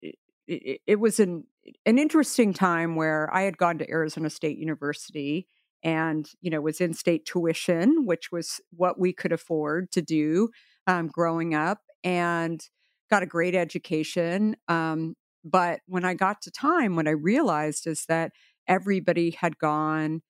it, 0.01 0.81
it 0.85 0.99
was 0.99 1.19
an 1.19 1.45
an 1.85 1.99
interesting 1.99 2.53
time 2.53 2.95
where 2.95 3.29
I 3.33 3.41
had 3.41 3.57
gone 3.57 3.77
to 3.79 3.89
Arizona 3.89 4.29
State 4.29 4.57
University 4.57 5.47
and 5.83 6.29
you 6.41 6.49
know 6.49 6.61
was 6.61 6.81
in 6.81 6.93
state 6.93 7.25
tuition 7.25 8.05
which 8.05 8.31
was 8.31 8.59
what 8.71 8.99
we 8.99 9.13
could 9.13 9.31
afford 9.31 9.91
to 9.91 10.01
do 10.01 10.49
um, 10.87 11.07
growing 11.07 11.53
up 11.53 11.79
and 12.03 12.61
got 13.09 13.23
a 13.23 13.27
great 13.27 13.55
education 13.55 14.55
um, 14.67 15.15
but 15.43 15.79
when 15.87 16.03
i 16.03 16.13
got 16.13 16.41
to 16.41 16.51
time 16.51 16.95
what 16.95 17.07
i 17.07 17.11
realized 17.11 17.87
is 17.87 18.05
that 18.07 18.31
everybody 18.67 19.31
had 19.31 19.57
gone 19.57 20.21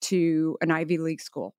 to 0.00 0.56
an 0.60 0.70
ivy 0.70 0.98
league 0.98 1.20
school 1.20 1.54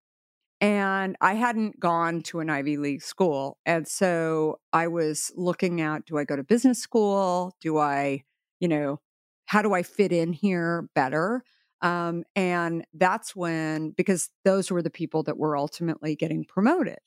and 0.62 1.18
i 1.22 1.34
hadn't 1.34 1.80
gone 1.80 2.22
to 2.22 2.40
an 2.40 2.50
ivy 2.50 2.78
league 2.78 3.02
school 3.02 3.58
and 3.66 3.88
so 3.88 4.60
i 4.74 4.88
was 4.88 5.32
looking 5.36 5.82
at 5.82 6.06
do 6.06 6.18
i 6.18 6.24
go 6.24 6.36
to 6.36 6.44
business 6.44 6.80
school 6.80 7.54
do 7.62 7.78
i 7.78 8.24
you 8.60 8.68
know 8.68 9.00
how 9.48 9.62
do 9.62 9.74
i 9.74 9.84
fit 9.84 10.12
in 10.14 10.32
here 10.34 10.88
better 10.96 11.44
um, 11.82 12.24
and 12.36 12.86
that's 12.94 13.36
when, 13.36 13.92
because 13.92 14.30
those 14.46 14.70
were 14.70 14.82
the 14.82 14.90
people 14.90 15.24
that 15.24 15.38
were 15.38 15.58
ultimately 15.58 16.16
getting 16.16 16.46
promoted. 16.46 17.00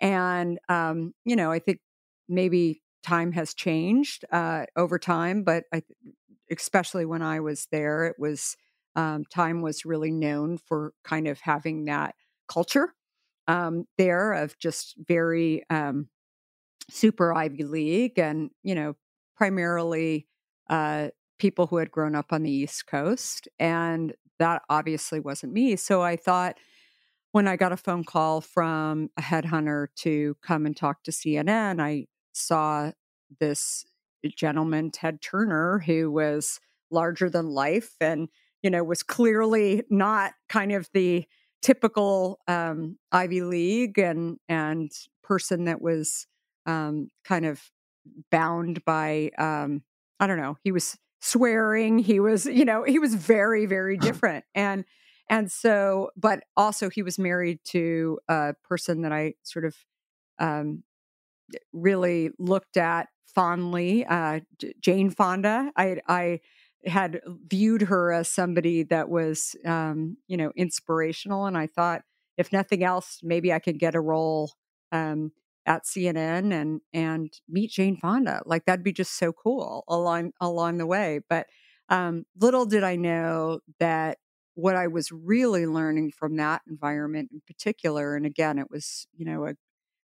And, 0.00 0.58
um, 0.68 1.14
you 1.24 1.36
know, 1.36 1.50
I 1.50 1.58
think 1.58 1.80
maybe 2.28 2.82
time 3.02 3.32
has 3.32 3.54
changed 3.54 4.24
uh, 4.30 4.66
over 4.76 4.98
time, 4.98 5.42
but 5.42 5.64
I, 5.72 5.82
especially 6.50 7.04
when 7.04 7.22
I 7.22 7.40
was 7.40 7.66
there, 7.72 8.04
it 8.04 8.16
was 8.18 8.56
um, 8.94 9.24
time 9.24 9.62
was 9.62 9.84
really 9.84 10.12
known 10.12 10.58
for 10.58 10.92
kind 11.02 11.26
of 11.26 11.40
having 11.40 11.86
that 11.86 12.14
culture 12.52 12.94
um, 13.48 13.86
there 13.98 14.32
of 14.32 14.58
just 14.58 14.94
very 14.98 15.62
um, 15.70 16.08
super 16.90 17.34
Ivy 17.34 17.64
League 17.64 18.18
and, 18.18 18.50
you 18.62 18.74
know, 18.74 18.94
primarily 19.36 20.26
uh, 20.70 21.08
people 21.38 21.66
who 21.66 21.78
had 21.78 21.90
grown 21.90 22.14
up 22.14 22.26
on 22.32 22.42
the 22.42 22.50
East 22.50 22.86
Coast. 22.86 23.48
And 23.58 24.14
that 24.38 24.62
obviously 24.68 25.20
wasn't 25.20 25.52
me. 25.52 25.76
So 25.76 26.02
I 26.02 26.16
thought 26.16 26.58
when 27.32 27.48
I 27.48 27.56
got 27.56 27.72
a 27.72 27.76
phone 27.76 28.04
call 28.04 28.40
from 28.40 29.10
a 29.16 29.22
headhunter 29.22 29.88
to 29.96 30.36
come 30.42 30.66
and 30.66 30.76
talk 30.76 31.02
to 31.04 31.10
CNN, 31.10 31.80
I 31.80 32.06
saw 32.32 32.92
this 33.40 33.84
gentleman, 34.36 34.90
Ted 34.90 35.20
Turner, 35.20 35.82
who 35.84 36.10
was 36.10 36.60
larger 36.90 37.30
than 37.30 37.46
life 37.46 37.94
and, 38.00 38.28
you 38.62 38.70
know, 38.70 38.84
was 38.84 39.02
clearly 39.02 39.82
not 39.90 40.32
kind 40.48 40.72
of 40.72 40.88
the 40.92 41.26
typical 41.62 42.40
um, 42.48 42.98
Ivy 43.12 43.42
League 43.42 43.98
and 43.98 44.38
and 44.48 44.90
person 45.22 45.64
that 45.64 45.80
was 45.80 46.26
um, 46.66 47.08
kind 47.24 47.46
of 47.46 47.62
bound 48.30 48.84
by 48.84 49.30
um, 49.38 49.82
I 50.20 50.26
don't 50.26 50.38
know. 50.38 50.58
He 50.62 50.72
was 50.72 50.98
swearing. 51.20 51.98
He 51.98 52.20
was, 52.20 52.46
you 52.46 52.64
know, 52.64 52.82
he 52.82 52.98
was 52.98 53.14
very, 53.14 53.66
very 53.66 53.96
different. 53.96 54.44
And 54.54 54.84
and 55.30 55.50
so, 55.50 56.10
but 56.16 56.42
also 56.56 56.90
he 56.90 57.02
was 57.02 57.18
married 57.18 57.60
to 57.66 58.18
a 58.28 58.54
person 58.64 59.02
that 59.02 59.12
I 59.12 59.34
sort 59.44 59.64
of 59.64 59.76
um, 60.38 60.82
really 61.72 62.30
looked 62.38 62.76
at 62.76 63.08
fondly, 63.24 64.04
uh, 64.04 64.40
Jane 64.80 65.10
Fonda. 65.10 65.70
I 65.76 66.00
I 66.06 66.40
had 66.86 67.20
viewed 67.48 67.82
her 67.82 68.12
as 68.12 68.28
somebody 68.28 68.82
that 68.84 69.08
was, 69.08 69.54
um, 69.64 70.16
you 70.26 70.36
know, 70.36 70.52
inspirational, 70.56 71.46
and 71.46 71.56
I 71.56 71.66
thought, 71.66 72.02
if 72.36 72.52
nothing 72.52 72.82
else, 72.84 73.20
maybe 73.22 73.52
I 73.52 73.58
could 73.58 73.78
get 73.78 73.94
a 73.94 74.00
role 74.00 74.52
um, 74.90 75.32
at 75.66 75.86
CNN 75.86 76.52
and 76.52 76.80
and 76.92 77.32
meet 77.48 77.70
Jane 77.70 77.96
Fonda. 77.96 78.42
Like 78.46 78.64
that'd 78.64 78.84
be 78.84 78.92
just 78.92 79.16
so 79.18 79.32
cool 79.32 79.84
along 79.88 80.32
along 80.40 80.78
the 80.78 80.86
way. 80.86 81.20
But 81.28 81.46
um, 81.88 82.24
little 82.40 82.66
did 82.66 82.82
I 82.84 82.96
know 82.96 83.60
that 83.78 84.18
what 84.54 84.76
I 84.76 84.86
was 84.88 85.10
really 85.12 85.66
learning 85.66 86.12
from 86.12 86.36
that 86.36 86.62
environment 86.68 87.30
in 87.32 87.40
particular, 87.46 88.16
and 88.16 88.26
again, 88.26 88.58
it 88.58 88.70
was 88.70 89.06
you 89.16 89.24
know 89.24 89.46
a 89.46 89.54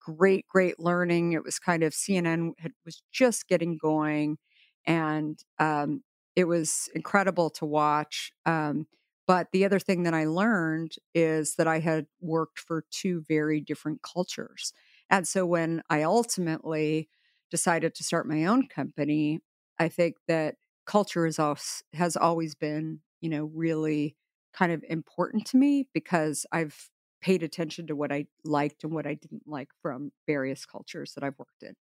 great 0.00 0.46
great 0.48 0.78
learning. 0.80 1.32
It 1.32 1.44
was 1.44 1.58
kind 1.58 1.82
of 1.82 1.92
CNN 1.94 2.52
had, 2.58 2.72
was 2.84 3.02
just 3.12 3.48
getting 3.48 3.78
going, 3.78 4.38
and 4.86 5.38
um, 5.58 6.02
it 6.36 6.44
was 6.44 6.88
incredible 6.94 7.50
to 7.50 7.66
watch. 7.66 8.32
Um, 8.46 8.86
but 9.26 9.48
the 9.52 9.64
other 9.64 9.78
thing 9.78 10.02
that 10.02 10.14
I 10.14 10.24
learned 10.24 10.96
is 11.14 11.54
that 11.56 11.68
I 11.68 11.78
had 11.78 12.06
worked 12.20 12.58
for 12.58 12.84
two 12.90 13.24
very 13.28 13.60
different 13.60 14.02
cultures. 14.02 14.72
And 15.08 15.26
so 15.28 15.46
when 15.46 15.82
I 15.88 16.02
ultimately 16.02 17.08
decided 17.50 17.94
to 17.94 18.04
start 18.04 18.26
my 18.26 18.44
own 18.46 18.66
company, 18.66 19.40
I 19.78 19.88
think 19.88 20.16
that 20.26 20.56
culture 20.86 21.26
is 21.26 21.38
also, 21.38 21.84
has 21.92 22.16
always 22.16 22.54
been, 22.54 23.00
you 23.20 23.28
know, 23.28 23.44
really 23.54 24.16
kind 24.52 24.72
of 24.72 24.84
important 24.88 25.46
to 25.46 25.56
me 25.56 25.88
because 25.94 26.44
I've 26.50 26.90
paid 27.20 27.42
attention 27.42 27.86
to 27.86 27.96
what 27.96 28.12
I 28.12 28.26
liked 28.44 28.84
and 28.84 28.92
what 28.92 29.06
I 29.06 29.14
didn't 29.14 29.46
like 29.46 29.68
from 29.80 30.12
various 30.26 30.66
cultures 30.66 31.14
that 31.14 31.22
I've 31.22 31.38
worked 31.38 31.62
in. 31.62 31.74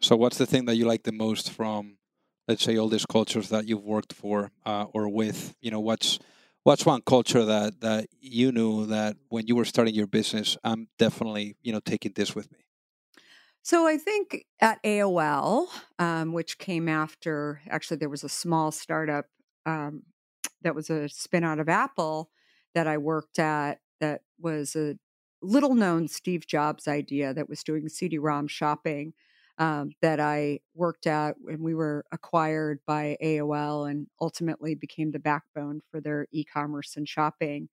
So, 0.00 0.16
what's 0.16 0.38
the 0.38 0.46
thing 0.46 0.66
that 0.66 0.76
you 0.76 0.84
like 0.84 1.04
the 1.04 1.12
most 1.12 1.50
from, 1.50 1.96
let's 2.48 2.62
say, 2.62 2.76
all 2.76 2.88
these 2.88 3.06
cultures 3.06 3.48
that 3.50 3.68
you've 3.68 3.84
worked 3.84 4.12
for 4.12 4.50
uh, 4.66 4.84
or 4.92 5.08
with? 5.08 5.54
You 5.60 5.70
know, 5.70 5.80
what's 5.80 6.18
what's 6.64 6.86
one 6.86 7.02
culture 7.02 7.44
that 7.44 7.80
that 7.80 8.06
you 8.20 8.52
knew 8.52 8.86
that 8.86 9.16
when 9.28 9.46
you 9.46 9.56
were 9.56 9.64
starting 9.64 9.94
your 9.94 10.06
business 10.06 10.56
i'm 10.64 10.88
definitely 10.98 11.56
you 11.62 11.72
know 11.72 11.80
taking 11.80 12.12
this 12.14 12.34
with 12.34 12.50
me 12.52 12.58
so 13.62 13.86
i 13.86 13.96
think 13.96 14.44
at 14.60 14.82
aol 14.84 15.68
um, 15.98 16.32
which 16.32 16.58
came 16.58 16.88
after 16.88 17.60
actually 17.68 17.96
there 17.96 18.08
was 18.08 18.24
a 18.24 18.28
small 18.28 18.70
startup 18.70 19.26
um, 19.66 20.02
that 20.62 20.74
was 20.74 20.90
a 20.90 21.08
spin 21.08 21.44
out 21.44 21.58
of 21.58 21.68
apple 21.68 22.30
that 22.74 22.86
i 22.86 22.96
worked 22.96 23.38
at 23.38 23.80
that 24.00 24.22
was 24.38 24.76
a 24.76 24.96
little 25.40 25.74
known 25.74 26.06
steve 26.06 26.46
jobs 26.46 26.86
idea 26.86 27.34
that 27.34 27.48
was 27.48 27.64
doing 27.64 27.88
cd-rom 27.88 28.46
shopping 28.46 29.12
um, 29.62 29.92
that 30.02 30.18
I 30.18 30.58
worked 30.74 31.06
at 31.06 31.36
when 31.40 31.62
we 31.62 31.72
were 31.72 32.04
acquired 32.10 32.80
by 32.84 33.16
AOL 33.22 33.88
and 33.88 34.08
ultimately 34.20 34.74
became 34.74 35.12
the 35.12 35.20
backbone 35.20 35.82
for 35.88 36.00
their 36.00 36.26
e 36.32 36.42
commerce 36.42 36.96
and 36.96 37.08
shopping. 37.08 37.68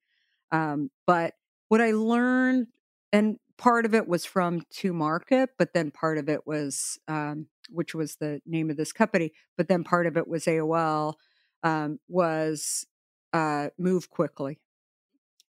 Um, 0.51 0.91
but 1.07 1.33
what 1.69 1.81
I 1.81 1.89
learned, 1.89 2.67
and 3.11 3.37
part 3.57 3.85
of 3.85 3.95
it 3.95 4.07
was 4.07 4.23
from 4.23 4.61
2Market, 4.71 5.47
but 5.57 5.73
then 5.73 5.89
part 5.89 6.19
of 6.19 6.29
it 6.29 6.45
was, 6.45 6.99
um, 7.07 7.47
which 7.71 7.95
was 7.95 8.17
the 8.17 8.39
name 8.45 8.69
of 8.69 8.77
this 8.77 8.91
company, 8.91 9.31
but 9.57 9.67
then 9.67 9.83
part 9.83 10.05
of 10.05 10.15
it 10.15 10.27
was 10.27 10.45
AOL, 10.45 11.15
um, 11.63 11.99
was 12.07 12.85
uh, 13.33 13.69
move 13.79 14.11
quickly. 14.11 14.59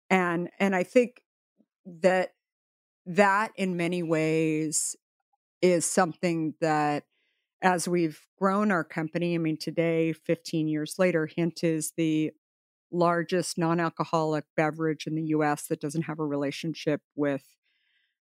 And 0.09 0.49
and 0.59 0.75
I 0.75 0.85
think 0.85 1.21
that 1.85 2.31
that 3.05 3.53
in 3.57 3.77
many 3.77 4.03
ways 4.03 4.97
is 5.63 5.85
something 5.85 6.55
that 6.61 7.05
as 7.63 7.87
we've 7.87 8.21
grown 8.39 8.71
our 8.71 8.85
company, 8.85 9.35
I 9.35 9.39
mean, 9.39 9.57
today, 9.57 10.13
15 10.13 10.69
years 10.69 10.95
later, 10.99 11.27
Hint 11.27 11.63
is 11.63 11.93
the 11.97 12.33
largest 12.91 13.59
non 13.59 13.79
alcoholic 13.79 14.45
beverage 14.57 15.07
in 15.07 15.15
the 15.15 15.27
US 15.27 15.67
that 15.67 15.81
doesn't 15.81 16.03
have 16.03 16.19
a 16.19 16.27
relationship 16.27 17.03
with 17.15 17.45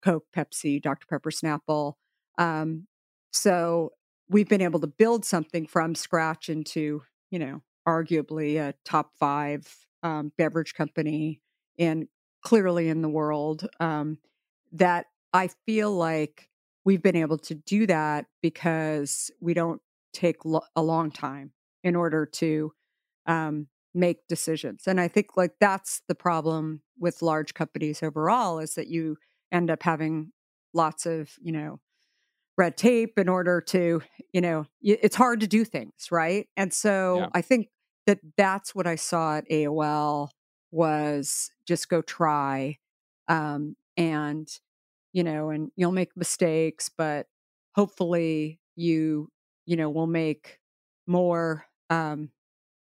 Coke, 0.02 0.25
Pepsi, 0.36 0.82
Dr. 0.82 1.08
Pepper, 1.08 1.32
Snapple. 1.32 1.94
Um, 2.38 2.88
so 3.32 3.94
we've 4.30 4.48
been 4.48 4.62
able 4.62 4.80
to 4.80 4.88
build 4.88 5.25
something 5.25 5.66
from 5.66 5.96
scratch 5.96 6.50
into, 6.50 7.04
you 7.30 7.40
know, 7.40 7.62
arguably 7.88 8.58
a 8.58 8.74
top 8.86 9.12
five 9.20 9.68
um, 10.04 10.32
beverage 10.38 10.74
company 10.74 11.42
and 11.80 12.08
clearly 12.44 12.90
in 12.90 13.02
the 13.02 13.10
world 13.10 13.68
um, 13.80 14.18
that 14.72 15.08
I 15.34 15.50
feel 15.66 15.92
like 15.92 16.50
we've 16.86 17.02
been 17.02 17.16
able 17.16 17.38
to 17.38 17.56
do 17.56 17.88
that 17.88 18.25
because 18.42 19.32
we 19.40 19.54
don't 19.54 19.82
take 20.13 20.46
lo- 20.46 20.66
a 20.75 20.82
long 20.82 21.12
time 21.12 21.52
in 21.84 21.96
order 21.96 22.25
to 22.25 22.72
um, 23.25 23.68
make 23.94 24.28
decisions 24.28 24.84
and 24.88 25.00
i 25.00 25.08
think 25.08 25.38
like 25.38 25.54
that's 25.60 26.02
the 26.08 26.16
problem 26.16 26.82
with 26.98 27.22
large 27.22 27.54
companies 27.54 28.02
overall 28.02 28.60
is 28.60 28.74
that 28.75 28.88
you 28.88 29.18
end 29.52 29.70
up 29.70 29.84
having 29.84 30.32
lots 30.74 31.06
of 31.06 31.32
you 31.42 31.52
know 31.52 31.80
red 32.58 32.75
tape 32.75 33.18
in 33.18 33.30
order 33.30 33.62
to 33.62 34.02
you 34.32 34.42
know 34.42 34.66
it's 34.82 35.16
hard 35.16 35.40
to 35.40 35.48
do 35.48 35.63
things 35.63 36.08
right 36.12 36.48
and 36.58 36.74
so 36.74 37.20
yeah. 37.20 37.28
i 37.34 37.42
think 37.42 37.68
that 38.08 38.20
that's 38.36 38.74
what 38.74 38.88
i 38.88 38.96
saw 38.96 39.38
at 39.38 39.50
aol 39.50 40.30
was 40.72 41.52
just 41.68 41.88
go 41.88 42.02
try 42.02 42.78
um, 43.28 43.75
and 43.96 44.50
you 45.13 45.24
know 45.24 45.50
and 45.50 45.72
you'll 45.75 45.91
make 45.91 46.15
mistakes 46.17 46.89
but 46.89 47.27
hopefully 47.75 48.60
you 48.75 49.29
you 49.65 49.75
know 49.75 49.89
will 49.89 50.08
make 50.08 50.60
more 51.08 51.65
um 51.89 52.32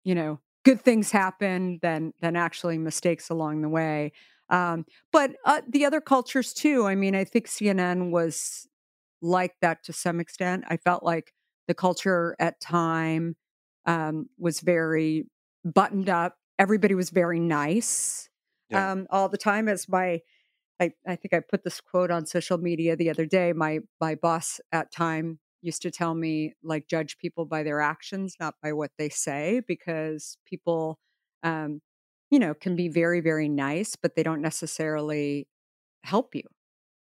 you 0.04 0.14
know 0.14 0.40
good 0.64 0.80
things 0.80 1.10
happen 1.10 1.78
than 1.82 2.12
than 2.20 2.36
actually 2.36 2.78
mistakes 2.78 3.30
along 3.30 3.62
the 3.62 3.68
way. 3.68 4.12
Um 4.50 4.86
but 5.12 5.36
uh, 5.44 5.62
the 5.68 5.84
other 5.86 6.00
cultures 6.00 6.52
too 6.52 6.86
i 6.86 6.94
mean 6.94 7.14
i 7.14 7.24
think 7.24 7.46
cnn 7.48 8.10
was 8.10 8.68
like 9.22 9.54
that 9.62 9.82
to 9.84 9.92
some 9.92 10.20
extent. 10.20 10.64
I 10.68 10.76
felt 10.76 11.02
like 11.02 11.32
the 11.68 11.74
culture 11.74 12.36
at 12.38 12.60
time 12.60 13.36
um 13.86 14.28
was 14.38 14.60
very 14.60 15.26
buttoned 15.64 16.08
up. 16.10 16.36
Everybody 16.58 16.94
was 16.94 17.10
very 17.10 17.40
nice 17.40 18.28
Yeah. 18.68 18.88
um 18.92 19.06
all 19.10 19.28
the 19.28 19.38
time 19.38 19.68
as 19.68 19.88
my 19.88 20.20
I, 20.80 20.92
I 21.06 21.16
think 21.16 21.32
I 21.32 21.40
put 21.40 21.64
this 21.64 21.80
quote 21.80 22.10
on 22.10 22.26
social 22.26 22.58
media 22.58 22.96
the 22.96 23.10
other 23.10 23.26
day. 23.26 23.52
My 23.52 23.80
my 24.00 24.14
boss 24.16 24.60
at 24.72 24.92
time 24.92 25.40
used 25.62 25.82
to 25.82 25.90
tell 25.90 26.14
me 26.14 26.54
like 26.62 26.88
judge 26.88 27.16
people 27.18 27.46
by 27.46 27.62
their 27.62 27.80
actions, 27.80 28.36
not 28.40 28.56
by 28.62 28.72
what 28.72 28.90
they 28.98 29.08
say, 29.08 29.62
because 29.66 30.36
people, 30.44 30.98
um, 31.42 31.80
you 32.30 32.38
know, 32.38 32.54
can 32.54 32.76
be 32.76 32.88
very 32.88 33.20
very 33.20 33.48
nice, 33.48 33.96
but 33.96 34.14
they 34.16 34.22
don't 34.22 34.42
necessarily 34.42 35.48
help 36.04 36.34
you, 36.34 36.44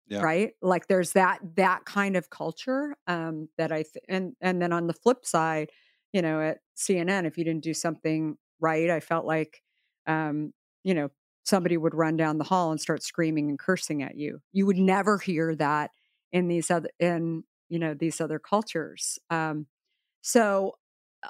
Yeah. 0.08 0.24
right? 0.24 0.54
Like 0.62 0.88
there's 0.88 1.14
that 1.14 1.40
that 1.56 1.86
kind 1.86 2.16
of 2.16 2.30
culture 2.30 2.96
um, 3.08 3.50
that 3.58 3.72
I 3.72 3.84
th- 3.84 4.06
and 4.08 4.36
and 4.42 4.62
then 4.62 4.72
on 4.74 4.88
the 4.88 4.94
flip 4.94 5.26
side, 5.26 5.72
you 6.14 6.22
know, 6.22 6.42
at 6.42 6.60
CNN, 6.76 7.26
if 7.26 7.38
you 7.38 7.44
didn't 7.44 7.64
do 7.64 7.74
something 7.74 8.38
right, 8.60 8.90
I 8.90 9.00
felt 9.00 9.26
like, 9.26 9.62
um, 10.08 10.54
you 10.84 10.94
know, 10.94 11.10
somebody 11.44 11.78
would 11.78 11.94
run 11.94 12.18
down 12.18 12.38
the 12.38 12.44
hall 12.46 12.72
and 12.72 12.80
start 12.80 13.04
screaming 13.04 13.50
and 13.50 13.60
cursing 13.60 14.02
at 14.02 14.18
you. 14.18 14.42
You 14.52 14.66
would 14.66 14.78
never 14.78 15.18
hear 15.18 15.56
that 15.56 15.92
in 16.32 16.48
these 16.48 16.72
other 16.72 16.90
in 17.00 17.44
you 17.70 17.80
know 17.80 17.94
these 17.94 18.20
other 18.22 18.40
cultures. 18.40 19.20
Um, 19.30 19.68
so 20.22 20.78
uh, 21.24 21.30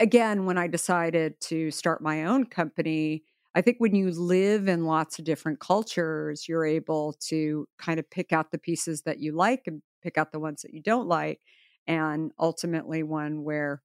again, 0.00 0.46
when 0.46 0.58
I 0.58 0.68
decided 0.68 1.40
to 1.42 1.70
start 1.70 2.02
my 2.02 2.24
own 2.24 2.46
company, 2.46 3.24
I 3.54 3.62
think 3.62 3.78
when 3.78 3.94
you 3.94 4.10
live 4.10 4.68
in 4.68 4.84
lots 4.84 5.18
of 5.18 5.24
different 5.24 5.60
cultures, 5.60 6.48
you're 6.48 6.66
able 6.66 7.14
to 7.28 7.66
kind 7.78 7.98
of 7.98 8.08
pick 8.10 8.32
out 8.32 8.52
the 8.52 8.58
pieces 8.58 9.02
that 9.02 9.18
you 9.18 9.32
like 9.32 9.62
and 9.66 9.82
pick 10.02 10.16
out 10.18 10.32
the 10.32 10.40
ones 10.40 10.62
that 10.62 10.72
you 10.74 10.82
don't 10.82 11.08
like, 11.08 11.40
and 11.86 12.32
ultimately 12.38 13.02
one 13.02 13.42
where 13.44 13.82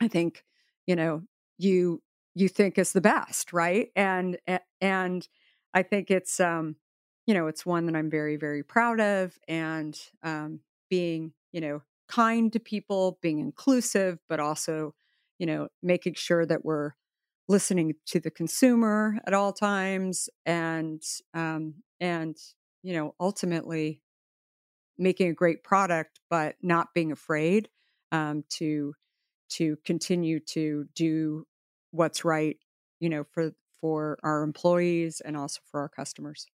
I 0.00 0.08
think 0.08 0.44
you 0.86 0.96
know 0.96 1.22
you 1.58 2.02
you 2.34 2.48
think 2.48 2.78
is 2.78 2.92
the 2.92 3.00
best, 3.00 3.52
right? 3.52 3.88
And 3.96 4.38
and 4.80 5.26
I 5.74 5.82
think 5.82 6.10
it's 6.10 6.40
um 6.40 6.76
you 7.26 7.34
know 7.34 7.46
it's 7.46 7.66
one 7.66 7.86
that 7.86 7.96
I'm 7.96 8.10
very 8.10 8.36
very 8.36 8.62
proud 8.62 9.00
of, 9.00 9.38
and 9.48 9.98
um, 10.22 10.60
being 10.88 11.32
you 11.52 11.60
know 11.60 11.82
kind 12.08 12.52
to 12.52 12.60
people, 12.60 13.18
being 13.22 13.38
inclusive, 13.38 14.18
but 14.28 14.40
also 14.40 14.94
you 15.38 15.46
know 15.46 15.68
making 15.82 16.14
sure 16.14 16.46
that 16.46 16.64
we're 16.64 16.92
listening 17.48 17.94
to 18.06 18.20
the 18.20 18.30
consumer 18.30 19.18
at 19.26 19.34
all 19.34 19.52
times, 19.52 20.28
and 20.46 21.02
um, 21.34 21.74
and 22.00 22.36
you 22.82 22.94
know 22.94 23.14
ultimately 23.20 24.00
making 24.98 25.28
a 25.30 25.34
great 25.34 25.64
product, 25.64 26.20
but 26.28 26.56
not 26.62 26.88
being 26.94 27.12
afraid 27.12 27.68
um, 28.12 28.44
to 28.50 28.94
to 29.50 29.76
continue 29.84 30.38
to 30.38 30.84
do 30.94 31.44
what's 31.90 32.24
right, 32.24 32.56
you 32.98 33.08
know, 33.08 33.24
for 33.24 33.52
for 33.80 34.18
our 34.22 34.42
employees 34.42 35.20
and 35.24 35.36
also 35.36 35.60
for 35.70 35.80
our 35.80 35.88
customers. 35.88 36.46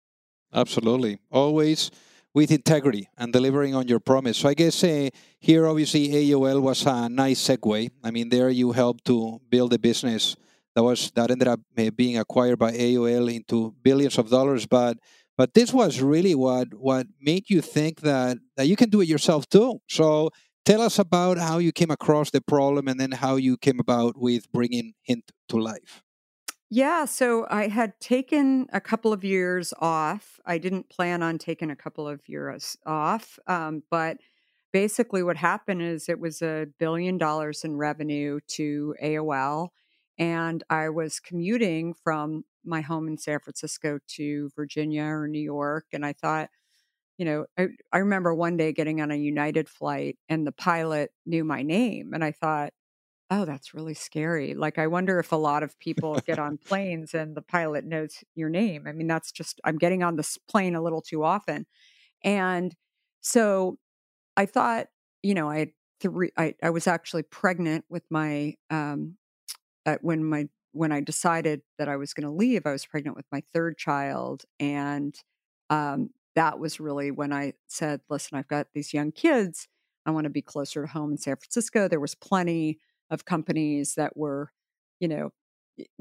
Absolutely. 0.54 1.20
Always 1.32 1.92
with 2.34 2.52
integrity 2.52 3.10
and 3.18 3.32
delivering 3.34 3.74
on 3.74 3.88
your 3.88 4.00
promise. 4.00 4.38
So 4.38 4.50
I 4.50 4.54
guess 4.54 4.84
uh, 4.84 5.10
here, 5.40 5.66
obviously, 5.68 6.10
AOL 6.10 6.62
was 6.62 6.86
a 6.86 7.10
nice 7.10 7.42
segue. 7.42 7.90
I 8.04 8.12
mean, 8.12 8.30
there 8.30 8.50
you 8.50 8.74
helped 8.74 9.06
to 9.06 9.40
build 9.50 9.74
a 9.74 9.80
business 9.80 10.36
that 10.76 10.84
was 10.84 11.12
that 11.16 11.32
ended 11.32 11.48
up 11.48 11.62
uh, 11.78 11.90
being 11.92 12.18
acquired 12.18 12.60
by 12.60 12.74
AOL 12.74 13.34
into 13.34 13.74
billions 13.82 14.18
of 14.18 14.30
dollars. 14.30 14.66
But 14.66 14.98
but 15.38 15.54
this 15.54 15.74
was 15.74 16.02
really 16.02 16.36
what 16.36 16.74
what 16.74 17.08
made 17.22 17.50
you 17.50 17.62
think 17.62 18.02
that 18.02 18.38
that 18.58 18.68
you 18.68 18.76
can 18.76 18.90
do 18.90 19.02
it 19.02 19.08
yourself 19.08 19.48
too. 19.48 19.80
So 19.88 20.30
tell 20.66 20.82
us 20.82 21.00
about 21.00 21.38
how 21.38 21.60
you 21.60 21.72
came 21.72 21.92
across 21.92 22.32
the 22.32 22.42
problem 22.42 22.88
and 22.88 23.00
then 23.00 23.12
how 23.12 23.36
you 23.36 23.58
came 23.58 23.80
about 23.80 24.18
with 24.18 24.52
bringing 24.52 24.94
Hint 25.04 25.32
to 25.50 25.58
life. 25.58 26.04
Yeah, 26.70 27.06
so 27.06 27.46
I 27.50 27.68
had 27.68 28.00
taken 28.00 28.68
a 28.74 28.82
couple 28.82 29.14
of 29.14 29.24
years 29.24 29.74
off. 29.80 30.40
I 30.46 30.58
didn't 30.58 30.90
plan 30.90 31.22
on 31.22 31.38
taking 31.38 31.70
a 31.70 31.76
couple 31.76 32.08
of 32.08 32.28
years 32.28 32.76
off, 32.86 33.38
um, 33.48 33.84
but 33.92 34.18
basically, 34.74 35.22
what 35.22 35.38
happened 35.38 35.84
is 35.84 36.10
it 36.10 36.20
was 36.20 36.42
a 36.42 36.68
billion 36.80 37.18
dollars 37.20 37.64
in 37.64 37.78
revenue 37.78 38.40
to 38.48 38.96
AOL, 39.02 39.70
and 40.18 40.64
I 40.70 40.90
was 40.90 41.20
commuting 41.20 41.94
from 41.94 42.46
my 42.64 42.82
home 42.82 43.08
in 43.08 43.18
San 43.20 43.40
Francisco 43.40 44.00
to 44.08 44.50
Virginia 44.56 45.04
or 45.04 45.28
New 45.28 45.40
York, 45.40 45.86
and 45.94 46.04
I 46.04 46.14
thought, 46.14 46.50
you 47.18 47.26
know, 47.26 47.46
I, 47.58 47.68
I 47.94 48.00
remember 48.00 48.34
one 48.34 48.58
day 48.58 48.74
getting 48.74 49.02
on 49.02 49.12
a 49.12 49.16
United 49.16 49.70
flight, 49.70 50.18
and 50.30 50.46
the 50.46 50.52
pilot 50.52 51.12
knew 51.26 51.44
my 51.44 51.62
name, 51.64 52.14
and 52.14 52.24
I 52.24 52.32
thought. 52.32 52.74
Oh, 53.32 53.46
that's 53.46 53.74
really 53.74 53.96
scary. 53.96 54.54
Like, 54.54 54.78
I 54.78 54.88
wonder 54.88 55.20
if 55.20 55.32
a 55.32 55.36
lot 55.36 55.64
of 55.64 55.78
people 55.80 56.20
get 56.28 56.38
on 56.40 56.58
planes 56.66 57.14
and 57.16 57.36
the 57.36 57.42
pilot 57.42 57.84
knows 57.86 58.24
your 58.36 58.50
name. 58.50 58.86
I 58.88 58.92
mean, 58.92 59.08
that's 59.08 59.32
just, 59.32 59.60
I'm 59.64 59.78
getting 59.78 60.04
on 60.04 60.16
this 60.16 60.38
plane 60.50 60.76
a 60.76 60.82
little 60.82 61.02
too 61.02 61.24
often. 61.24 61.66
And 62.24 62.76
so 63.22 63.78
I 64.38 64.46
thought, 64.46 64.88
you 65.24 65.34
know, 65.34 65.50
I 65.50 65.60
had 65.60 65.70
three, 66.02 66.32
I, 66.38 66.56
I 66.64 66.70
was 66.72 66.88
actually 66.88 67.24
pregnant 67.24 67.86
with 67.90 68.04
my, 68.10 68.56
um, 68.70 69.18
uh, 69.86 69.98
when 70.02 70.24
my, 70.24 70.48
when 70.74 70.92
I 70.92 71.02
decided 71.02 71.62
that 71.78 71.90
I 71.90 71.96
was 71.98 72.14
going 72.14 72.28
to 72.28 72.34
leave, 72.34 72.66
I 72.66 72.72
was 72.72 72.86
pregnant 72.86 73.16
with 73.18 73.26
my 73.32 73.42
third 73.54 73.78
child. 73.78 74.44
And 74.60 75.16
um, 75.70 76.10
that 76.36 76.60
was 76.60 76.80
really 76.80 77.12
when 77.12 77.34
I 77.34 77.54
said, 77.68 78.02
listen, 78.10 78.38
I've 78.38 78.48
got 78.48 78.68
these 78.74 78.94
young 78.94 79.12
kids. 79.12 79.68
I 80.06 80.12
want 80.12 80.26
to 80.26 80.30
be 80.30 80.42
closer 80.42 80.84
to 80.84 80.88
home 80.88 81.12
in 81.12 81.18
San 81.18 81.36
Francisco. 81.36 81.88
There 81.88 82.00
was 82.00 82.16
plenty 82.16 82.80
of 83.10 83.26
companies 83.26 83.96
that 83.96 84.16
were, 84.16 84.52
you 85.00 85.08
know, 85.08 85.32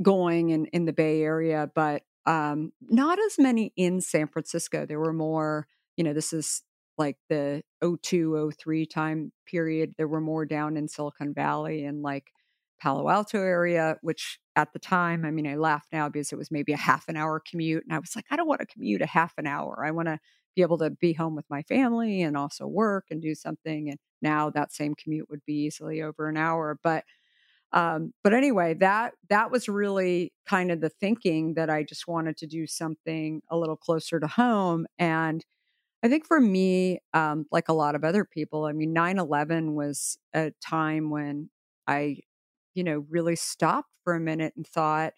going 0.03 0.51
in, 0.51 0.67
in 0.67 0.85
the 0.85 0.93
Bay 0.93 1.23
Area, 1.23 1.71
but 1.75 2.03
um, 2.27 2.73
not 2.81 3.19
as 3.19 3.39
many 3.39 3.73
in 3.77 4.01
San 4.01 4.29
Francisco. 4.29 4.87
There 4.87 5.01
were 5.01 5.13
more, 5.13 5.67
you 5.97 6.05
know, 6.05 6.13
this 6.13 6.33
is 6.33 6.63
like 6.97 7.17
the 7.29 7.63
02, 7.83 8.53
03 8.57 8.87
time 8.87 9.33
period. 9.47 9.95
There 9.97 10.09
were 10.09 10.21
more 10.21 10.45
down 10.45 10.77
in 10.77 10.89
Silicon 10.89 11.35
Valley 11.35 11.85
and 11.85 12.03
like 12.03 12.31
Palo 12.81 13.09
Alto 13.09 13.41
area, 13.41 13.97
which 14.03 14.39
at 14.57 14.73
the 14.73 14.79
time, 14.79 15.25
I 15.25 15.31
mean, 15.31 15.47
I 15.47 15.57
laugh 15.57 15.87
now 15.93 16.09
because 16.09 16.33
it 16.33 16.37
was 16.39 16.51
maybe 16.51 16.73
a 16.73 16.77
half 16.77 17.09
an 17.09 17.17
hour 17.17 17.41
commute. 17.41 17.85
And 17.85 17.93
I 17.95 17.99
was 17.99 18.15
like, 18.17 18.27
I 18.31 18.37
don't 18.37 18.49
want 18.49 18.61
to 18.61 18.67
commute 18.67 19.03
a 19.03 19.07
half 19.07 19.35
an 19.39 19.47
hour. 19.47 19.85
I 19.85 19.91
want 19.91 20.07
to 20.09 20.19
be 20.55 20.63
able 20.63 20.79
to 20.79 20.91
be 20.91 21.13
home 21.13 21.35
with 21.35 21.47
my 21.51 21.63
family 21.63 22.23
and 22.23 22.37
also 22.37 22.67
work 22.67 23.07
and 23.11 23.21
do 23.21 23.35
something. 23.35 23.91
And 23.91 23.99
now 24.23 24.51
that 24.51 24.73
same 24.73 24.95
commute 24.95 25.29
would 25.31 25.45
be 25.45 25.65
easily 25.65 26.03
over 26.03 26.29
an 26.29 26.37
hour. 26.37 26.79
But 26.83 27.05
um, 27.73 28.13
but 28.23 28.33
anyway, 28.33 28.75
that 28.75 29.15
that 29.31 29.51
was 29.51 29.69
really 29.69 30.33
kind 30.47 30.71
of 30.71 30.81
the 30.81 30.91
thinking 30.91 31.55
that 31.55 31.71
I 31.71 31.83
just 31.83 32.07
wanted 32.07 32.37
to 32.39 32.47
do 32.47 32.67
something 32.67 33.43
a 33.51 33.57
little 33.59 33.77
closer 33.77 34.21
to 34.21 34.29
home. 34.29 34.87
And 34.99 35.45
I 36.03 36.09
think 36.09 36.27
for 36.27 36.41
me, 36.41 37.01
um, 37.15 37.47
like 37.53 37.69
a 37.69 37.75
lot 37.75 37.95
of 37.95 38.05
other 38.05 38.25
people, 38.25 38.67
I 38.67 38.73
mean, 38.73 38.93
9 38.93 39.19
11 39.19 39.75
was 39.75 40.19
a 40.35 40.53
time 40.63 41.11
when 41.11 41.51
I, 41.89 42.19
you 42.75 42.85
know, 42.85 43.07
really 43.11 43.37
stopped 43.37 43.91
for 44.05 44.15
a 44.15 44.21
minute 44.21 44.55
and 44.57 44.67
thought, 44.67 45.15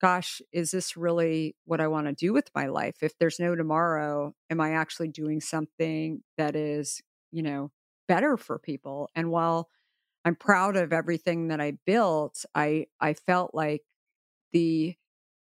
gosh, 0.00 0.40
is 0.52 0.70
this 0.70 0.96
really 0.96 1.56
what 1.64 1.80
I 1.80 1.88
want 1.88 2.06
to 2.06 2.12
do 2.12 2.32
with 2.32 2.50
my 2.54 2.66
life? 2.66 2.96
If 3.02 3.18
there's 3.18 3.40
no 3.40 3.54
tomorrow, 3.56 4.34
am 4.50 4.60
I 4.60 4.72
actually 4.72 5.08
doing 5.08 5.40
something 5.40 6.22
that 6.36 6.54
is, 6.56 7.00
you 7.32 7.42
know, 7.42 7.72
better 8.06 8.36
for 8.36 8.58
people? 8.58 9.10
And 9.16 9.30
while 9.30 9.68
I'm 10.24 10.36
proud 10.36 10.76
of 10.76 10.92
everything 10.92 11.48
that 11.48 11.60
I 11.60 11.74
built, 11.86 12.44
I 12.54 12.86
I 13.00 13.14
felt 13.14 13.54
like 13.54 13.82
the, 14.52 14.94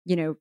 you 0.05 0.17
know, 0.17 0.37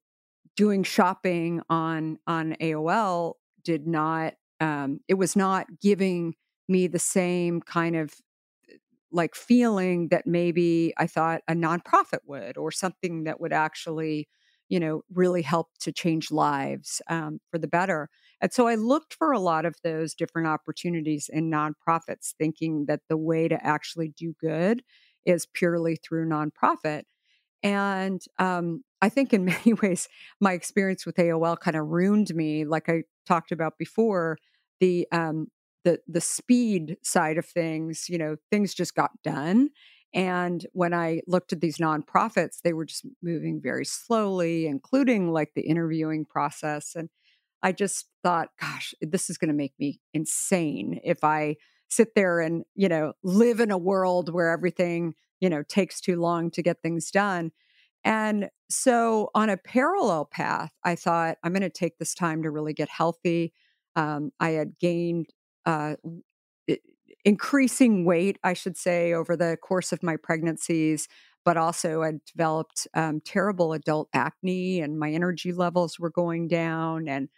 doing 0.58 0.84
shopping 0.84 1.62
on 1.70 2.20
on 2.28 2.56
AOL 2.62 3.36
did 3.64 3.88
not 3.88 4.36
um 4.62 5.02
it 5.08 5.16
was 5.16 5.36
not 5.36 5.68
giving 5.82 6.36
me 6.70 6.88
the 6.88 7.00
same 7.00 7.62
kind 7.62 7.96
of 7.96 8.14
like 9.16 9.36
feeling 9.36 10.10
that 10.10 10.28
maybe 10.28 10.94
I 10.98 11.08
thought 11.08 11.42
a 11.48 11.54
nonprofit 11.54 12.20
would 12.28 12.58
or 12.58 12.72
something 12.72 13.24
that 13.26 13.42
would 13.42 13.54
actually, 13.54 14.28
you 14.70 14.80
know, 14.80 15.02
really 15.14 15.42
help 15.42 15.70
to 15.82 15.92
change 15.94 16.32
lives 16.32 17.02
um, 17.10 17.40
for 17.52 17.58
the 17.58 17.68
better. 17.68 18.10
And 18.42 18.54
so 18.54 18.68
I 18.68 18.76
looked 18.76 19.14
for 19.14 19.32
a 19.32 19.40
lot 19.40 19.66
of 19.66 19.76
those 19.84 20.14
different 20.16 20.48
opportunities 20.48 21.30
in 21.32 21.50
nonprofits, 21.50 22.34
thinking 22.38 22.86
that 22.88 23.02
the 23.10 23.18
way 23.18 23.48
to 23.48 23.66
actually 23.66 24.10
do 24.18 24.36
good 24.42 24.84
is 25.26 25.48
purely 25.54 25.96
through 25.98 26.28
nonprofit. 26.28 27.04
And 27.64 28.22
um, 28.40 28.84
I 29.02 29.10
think 29.10 29.34
in 29.34 29.46
many 29.66 29.74
ways, 29.74 30.08
my 30.40 30.54
experience 30.54 31.06
with 31.06 31.20
AOL 31.20 31.56
kind 31.56 31.78
of 31.78 31.88
ruined 31.88 32.34
me. 32.36 32.66
Like 32.66 32.90
I 32.90 33.04
talked 33.26 33.52
about 33.52 33.78
before, 33.78 34.38
the 34.82 35.08
um, 35.12 35.48
the 35.86 36.02
the 36.08 36.20
speed 36.20 36.98
side 37.02 37.38
of 37.38 37.46
things, 37.46 38.10
you 38.10 38.18
know, 38.18 38.36
things 38.52 38.74
just 38.74 38.96
got 38.96 39.12
done. 39.24 39.70
And 40.14 40.66
when 40.74 40.94
I 40.94 41.22
looked 41.28 41.54
at 41.54 41.62
these 41.62 41.78
nonprofits, 41.78 42.62
they 42.64 42.74
were 42.74 42.86
just 42.86 43.06
moving 43.22 43.62
very 43.62 43.86
slowly, 43.86 44.66
including 44.66 45.32
like 45.32 45.52
the 45.56 45.62
interviewing 45.62 46.26
process. 46.26 46.96
And 46.96 47.10
I 47.62 47.72
just 47.72 48.08
thought, 48.24 48.50
gosh, 48.60 48.94
this 49.02 49.30
is 49.30 49.38
going 49.38 49.50
to 49.50 49.56
make 49.56 49.74
me 49.80 50.00
insane 50.14 51.00
if 51.04 51.24
I 51.24 51.58
sit 51.90 52.16
there 52.16 52.40
and, 52.40 52.64
you 52.76 52.90
know, 52.90 53.14
live 53.24 53.60
in 53.60 53.72
a 53.72 53.78
world 53.78 54.34
where 54.34 54.50
everything, 54.50 55.16
you 55.40 55.50
know, 55.50 55.64
takes 55.64 56.02
too 56.02 56.20
long 56.20 56.50
to 56.52 56.62
get 56.62 56.82
things 56.82 57.12
done. 57.12 57.52
And 58.04 58.50
so 58.70 59.32
on 59.36 59.50
a 59.50 59.58
parallel 59.58 60.26
path, 60.26 60.72
I 60.84 60.96
thought, 60.96 61.38
I'm 61.44 61.52
going 61.52 61.62
to 61.62 61.70
take 61.70 61.98
this 61.98 62.16
time 62.16 62.44
to 62.44 62.52
really 62.52 62.74
get 62.74 62.90
healthy. 62.90 63.54
Um, 63.96 64.32
I 64.40 64.52
had 64.52 64.80
gained 64.80 65.28
uh, 65.66 65.96
increasing 67.26 68.06
weight, 68.06 68.38
I 68.44 68.54
should 68.54 68.78
say, 68.78 69.14
over 69.14 69.36
the 69.36 69.58
course 69.58 69.92
of 69.92 70.04
my 70.04 70.16
pregnancies, 70.16 71.08
but 71.44 71.58
also 71.58 72.04
I 72.04 72.14
developed 72.32 72.88
um, 72.94 73.22
terrible 73.26 73.74
adult 73.74 74.10
acne, 74.14 74.82
and 74.82 75.00
my 75.00 75.12
energy 75.12 75.52
levels 75.52 76.00
were 76.00 76.12
going 76.12 76.48
down, 76.48 77.08
and 77.08 77.30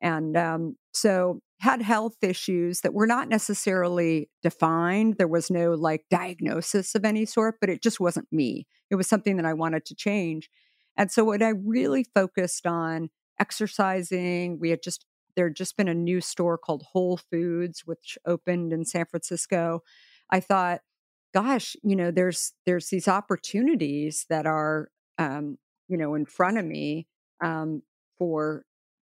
and 0.00 0.36
um, 0.36 0.76
so 0.92 1.40
had 1.60 1.80
health 1.80 2.16
issues 2.22 2.80
that 2.80 2.92
were 2.92 3.06
not 3.06 3.28
necessarily 3.28 4.28
defined. 4.42 5.16
There 5.16 5.28
was 5.28 5.48
no 5.48 5.72
like 5.74 6.04
diagnosis 6.10 6.96
of 6.96 7.04
any 7.04 7.24
sort, 7.24 7.56
but 7.60 7.70
it 7.70 7.82
just 7.82 8.00
wasn't 8.00 8.26
me. 8.32 8.66
It 8.90 8.96
was 8.96 9.06
something 9.08 9.36
that 9.36 9.46
I 9.46 9.54
wanted 9.54 9.84
to 9.86 9.94
change. 9.94 10.50
And 10.96 11.10
so 11.10 11.24
what 11.24 11.40
I 11.40 11.50
really 11.50 12.04
focused 12.14 12.66
on 12.66 13.10
exercising, 13.38 14.58
we 14.58 14.70
had 14.70 14.82
just 14.82 15.06
there 15.36 15.46
had 15.48 15.56
just 15.56 15.76
been 15.76 15.88
a 15.88 15.94
new 15.94 16.20
store 16.20 16.58
called 16.58 16.84
Whole 16.92 17.16
Foods, 17.16 17.82
which 17.86 18.18
opened 18.26 18.72
in 18.72 18.84
San 18.84 19.06
Francisco. 19.06 19.82
I 20.30 20.40
thought, 20.40 20.80
gosh, 21.34 21.76
you 21.82 21.96
know, 21.96 22.10
there's 22.10 22.52
there's 22.66 22.88
these 22.88 23.08
opportunities 23.08 24.26
that 24.28 24.46
are, 24.46 24.90
um, 25.18 25.58
you 25.88 25.96
know, 25.96 26.14
in 26.14 26.26
front 26.26 26.58
of 26.58 26.64
me 26.64 27.06
um, 27.42 27.82
for 28.18 28.64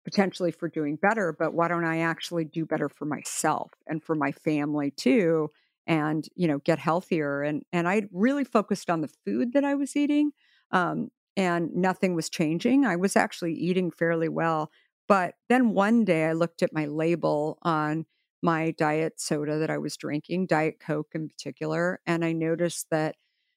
potentially 0.05 0.51
for 0.51 0.69
doing 0.69 0.97
better. 0.97 1.35
But 1.39 1.55
why 1.55 1.69
don't 1.69 1.85
I 1.85 2.01
actually 2.01 2.45
do 2.45 2.65
better 2.67 2.89
for 2.89 3.05
myself 3.05 3.73
and 3.87 4.03
for 4.03 4.15
my 4.15 4.33
family 4.33 4.91
too? 4.91 5.51
And 5.87 6.27
you 6.35 6.49
know, 6.49 6.59
get 6.59 6.79
healthier. 6.79 7.43
And 7.43 7.63
and 7.73 7.89
I 7.89 8.09
really 8.13 8.45
focused 8.45 8.91
on 8.91 9.01
the 9.01 9.11
food 9.25 9.53
that 9.55 9.65
I 9.65 9.75
was 9.75 9.97
eating. 9.97 10.33
Um, 10.71 11.11
and 11.37 11.73
nothing 11.75 12.15
was 12.15 12.29
changing. 12.29 12.85
I 12.85 12.97
was 12.97 13.15
actually 13.17 13.55
eating 13.55 13.93
fairly 13.93 14.29
well. 14.29 14.73
But 15.09 15.35
then 15.49 15.73
one 15.75 16.05
day 16.05 16.27
I 16.27 16.33
looked 16.33 16.63
at 16.63 16.73
my 16.73 16.87
label 16.87 17.59
on 17.63 18.07
my 18.43 18.71
diet 18.73 19.21
soda 19.21 19.59
that 19.59 19.71
I 19.71 19.79
was 19.79 19.97
drinking, 19.97 20.47
Diet 20.47 20.79
Coke 20.81 21.11
in 21.15 21.29
particular, 21.29 22.01
and 22.07 22.25
I 22.25 22.33
noticed 22.33 22.87
that, 22.91 23.17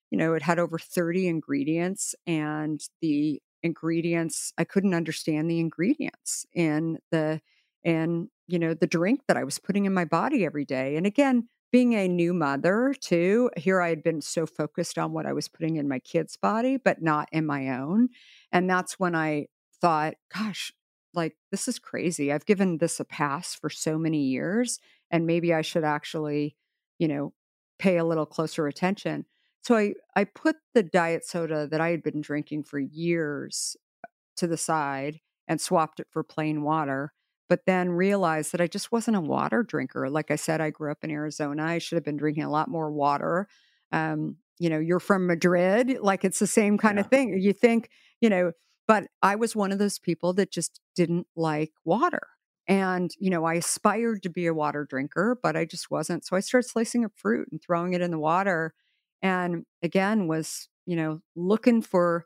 you 0.09 0.17
know, 0.17 0.33
it 0.33 0.41
had 0.41 0.59
over 0.59 0.79
30 0.79 1.27
ingredients 1.27 2.15
and 2.25 2.81
the 3.01 3.41
ingredients, 3.63 4.53
I 4.57 4.63
couldn't 4.63 4.95
understand 4.95 5.49
the 5.49 5.59
ingredients 5.59 6.45
in 6.53 6.99
the 7.11 7.41
and 7.83 8.27
you 8.47 8.59
know 8.59 8.73
the 8.73 8.87
drink 8.87 9.21
that 9.27 9.37
I 9.37 9.43
was 9.43 9.57
putting 9.59 9.85
in 9.85 9.93
my 9.93 10.05
body 10.05 10.45
every 10.45 10.65
day. 10.65 10.95
And 10.97 11.05
again, 11.05 11.47
being 11.71 11.93
a 11.93 12.07
new 12.07 12.33
mother 12.33 12.93
too, 12.99 13.49
here 13.57 13.81
I 13.81 13.89
had 13.89 14.03
been 14.03 14.21
so 14.21 14.45
focused 14.45 14.97
on 14.97 15.13
what 15.13 15.25
I 15.25 15.33
was 15.33 15.47
putting 15.47 15.77
in 15.77 15.87
my 15.87 15.99
kid's 15.99 16.37
body, 16.37 16.77
but 16.77 17.01
not 17.01 17.29
in 17.31 17.45
my 17.45 17.69
own. 17.69 18.09
And 18.51 18.69
that's 18.69 18.99
when 18.99 19.15
I 19.15 19.47
thought, 19.79 20.15
gosh, 20.33 20.73
like 21.13 21.35
this 21.51 21.67
is 21.67 21.79
crazy. 21.79 22.31
I've 22.31 22.45
given 22.45 22.77
this 22.77 22.99
a 22.99 23.05
pass 23.05 23.53
for 23.53 23.69
so 23.69 23.97
many 23.97 24.23
years 24.23 24.79
and 25.09 25.27
maybe 25.27 25.53
I 25.53 25.61
should 25.61 25.83
actually, 25.83 26.55
you 26.99 27.07
know, 27.07 27.33
pay 27.79 27.97
a 27.97 28.05
little 28.05 28.25
closer 28.25 28.67
attention. 28.67 29.25
So 29.61 29.75
I 29.75 29.93
I 30.15 30.23
put 30.23 30.55
the 30.73 30.83
diet 30.83 31.25
soda 31.25 31.67
that 31.67 31.81
I 31.81 31.89
had 31.89 32.03
been 32.03 32.21
drinking 32.21 32.63
for 32.63 32.79
years 32.79 33.75
uh, 34.03 34.07
to 34.37 34.47
the 34.47 34.57
side 34.57 35.19
and 35.47 35.59
swapped 35.59 35.99
it 35.99 36.07
for 36.09 36.23
plain 36.23 36.63
water, 36.63 37.13
but 37.49 37.65
then 37.65 37.89
realized 37.89 38.53
that 38.53 38.61
I 38.61 38.67
just 38.67 38.91
wasn't 38.91 39.17
a 39.17 39.21
water 39.21 39.63
drinker. 39.63 40.09
Like 40.09 40.31
I 40.31 40.35
said, 40.35 40.61
I 40.61 40.69
grew 40.69 40.91
up 40.91 41.03
in 41.03 41.11
Arizona. 41.11 41.63
I 41.63 41.77
should 41.79 41.97
have 41.97 42.05
been 42.05 42.17
drinking 42.17 42.43
a 42.43 42.51
lot 42.51 42.69
more 42.69 42.91
water. 42.91 43.47
Um, 43.91 44.37
you 44.59 44.69
know, 44.69 44.79
you're 44.79 44.99
from 44.99 45.27
Madrid, 45.27 45.97
like 46.01 46.23
it's 46.23 46.39
the 46.39 46.47
same 46.47 46.77
kind 46.77 46.97
yeah. 46.97 47.01
of 47.01 47.07
thing. 47.07 47.39
You 47.41 47.51
think, 47.51 47.89
you 48.21 48.29
know, 48.29 48.51
but 48.87 49.05
I 49.21 49.35
was 49.35 49.55
one 49.55 49.71
of 49.71 49.79
those 49.79 49.99
people 49.99 50.33
that 50.33 50.51
just 50.51 50.79
didn't 50.95 51.27
like 51.35 51.71
water. 51.85 52.21
And, 52.67 53.11
you 53.19 53.29
know, 53.29 53.45
I 53.45 53.55
aspired 53.55 54.23
to 54.23 54.29
be 54.29 54.45
a 54.45 54.53
water 54.53 54.85
drinker, 54.89 55.37
but 55.41 55.55
I 55.57 55.65
just 55.65 55.91
wasn't. 55.91 56.25
So 56.25 56.35
I 56.35 56.39
started 56.41 56.69
slicing 56.69 57.03
up 57.05 57.11
fruit 57.15 57.47
and 57.51 57.61
throwing 57.61 57.93
it 57.93 58.01
in 58.01 58.11
the 58.11 58.19
water. 58.19 58.73
And 59.21 59.65
again, 59.83 60.27
was, 60.27 60.69
you 60.85 60.95
know, 60.95 61.21
looking 61.35 61.81
for 61.81 62.25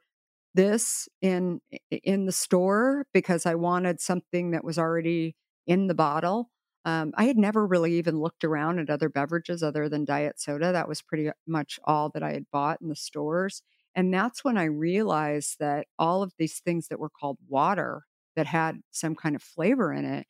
this 0.53 1.09
in 1.21 1.59
in 1.91 2.25
the 2.25 2.31
store 2.31 3.05
because 3.13 3.45
I 3.45 3.55
wanted 3.55 3.99
something 3.99 4.51
that 4.51 4.63
was 4.63 4.77
already 4.77 5.35
in 5.67 5.87
the 5.87 5.95
bottle. 5.95 6.49
Um, 6.85 7.13
I 7.17 7.25
had 7.25 7.37
never 7.37 7.65
really 7.65 7.93
even 7.97 8.19
looked 8.21 8.43
around 8.43 8.79
at 8.79 8.89
other 8.89 9.09
beverages 9.09 9.63
other 9.63 9.89
than 9.89 10.05
diet 10.05 10.39
soda. 10.39 10.71
That 10.71 10.87
was 10.87 11.01
pretty 11.01 11.31
much 11.47 11.79
all 11.83 12.09
that 12.09 12.23
I 12.23 12.31
had 12.33 12.45
bought 12.51 12.79
in 12.81 12.89
the 12.89 12.95
stores. 12.95 13.63
And 13.95 14.13
that's 14.13 14.43
when 14.43 14.57
I 14.57 14.65
realized 14.65 15.57
that 15.59 15.87
all 15.97 16.21
of 16.21 16.33
these 16.37 16.59
things 16.59 16.89
that 16.89 16.99
were 16.99 17.09
called 17.09 17.37
water 17.47 18.03
that 18.35 18.45
had 18.45 18.81
some 18.91 19.15
kind 19.15 19.35
of 19.35 19.41
flavor 19.41 19.93
in 19.93 20.03
it 20.03 20.27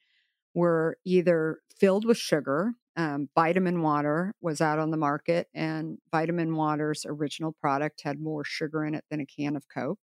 were 0.54 0.98
either 1.04 1.60
filled 1.80 2.06
with 2.06 2.18
sugar. 2.18 2.74
Um, 2.96 3.28
vitamin 3.36 3.82
water 3.82 4.34
was 4.40 4.62
out 4.62 4.80
on 4.80 4.92
the 4.92 4.98
market, 4.98 5.48
and 5.54 5.98
vitamin 6.12 6.56
water's 6.56 7.06
original 7.06 7.54
product 7.60 8.02
had 8.04 8.20
more 8.22 8.44
sugar 8.46 8.86
in 8.86 8.94
it 8.94 9.04
than 9.10 9.20
a 9.20 9.26
can 9.26 9.56
of 9.56 9.66
Coke, 9.68 10.00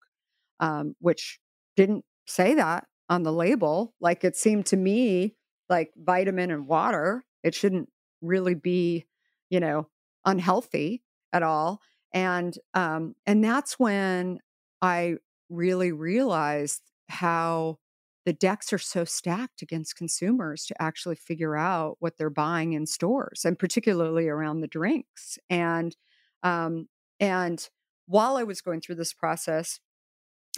um, 0.59 0.95
which 0.99 1.39
didn't 1.75 2.03
say 2.25 2.55
that 2.55 2.85
on 3.09 3.23
the 3.23 3.33
label. 3.33 3.93
Like 3.99 4.23
it 4.23 4.35
seemed 4.35 4.65
to 4.67 4.77
me 4.77 5.35
like 5.69 5.91
vitamin 5.95 6.49
and 6.49 6.65
water, 6.65 7.23
it 7.43 7.53
shouldn't 7.53 7.89
really 8.21 8.55
be, 8.55 9.05
you 9.49 9.59
know, 9.59 9.87
unhealthy 10.25 11.03
at 11.31 11.43
all 11.43 11.79
and 12.13 12.57
um, 12.73 13.15
and 13.25 13.43
that's 13.43 13.79
when 13.79 14.39
I 14.81 15.15
really 15.49 15.91
realized 15.91 16.81
how 17.09 17.77
the 18.25 18.33
decks 18.33 18.71
are 18.73 18.77
so 18.77 19.05
stacked 19.05 19.61
against 19.61 19.95
consumers 19.95 20.65
to 20.65 20.81
actually 20.81 21.15
figure 21.15 21.55
out 21.55 21.97
what 21.99 22.17
they're 22.17 22.29
buying 22.29 22.73
in 22.73 22.85
stores, 22.85 23.43
and 23.45 23.57
particularly 23.57 24.27
around 24.27 24.61
the 24.61 24.67
drinks. 24.67 25.39
And 25.49 25.95
um, 26.43 26.87
and 27.19 27.67
while 28.05 28.37
I 28.37 28.43
was 28.43 28.61
going 28.61 28.81
through 28.81 28.95
this 28.95 29.13
process, 29.13 29.79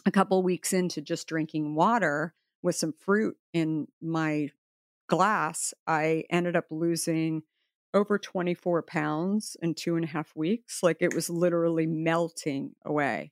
a 0.06 0.12
couple 0.12 0.42
weeks 0.44 0.74
into 0.74 1.02
just 1.02 1.28
drinking 1.28 1.76
water 1.76 2.34
with 2.64 2.76
some 2.76 2.94
fruit 2.94 3.38
in 3.54 3.88
my 4.02 4.50
glass, 5.08 5.74
I 5.88 6.24
ended 6.30 6.56
up 6.56 6.66
losing 6.70 7.44
over 7.94 8.18
24 8.18 8.84
pounds 8.84 9.58
in 9.62 9.74
two 9.74 9.96
and 9.96 10.06
a 10.06 10.08
half 10.08 10.36
weeks. 10.36 10.82
Like 10.82 10.98
it 11.02 11.14
was 11.14 11.30
literally 11.30 11.88
melting 11.88 12.72
away. 12.86 13.32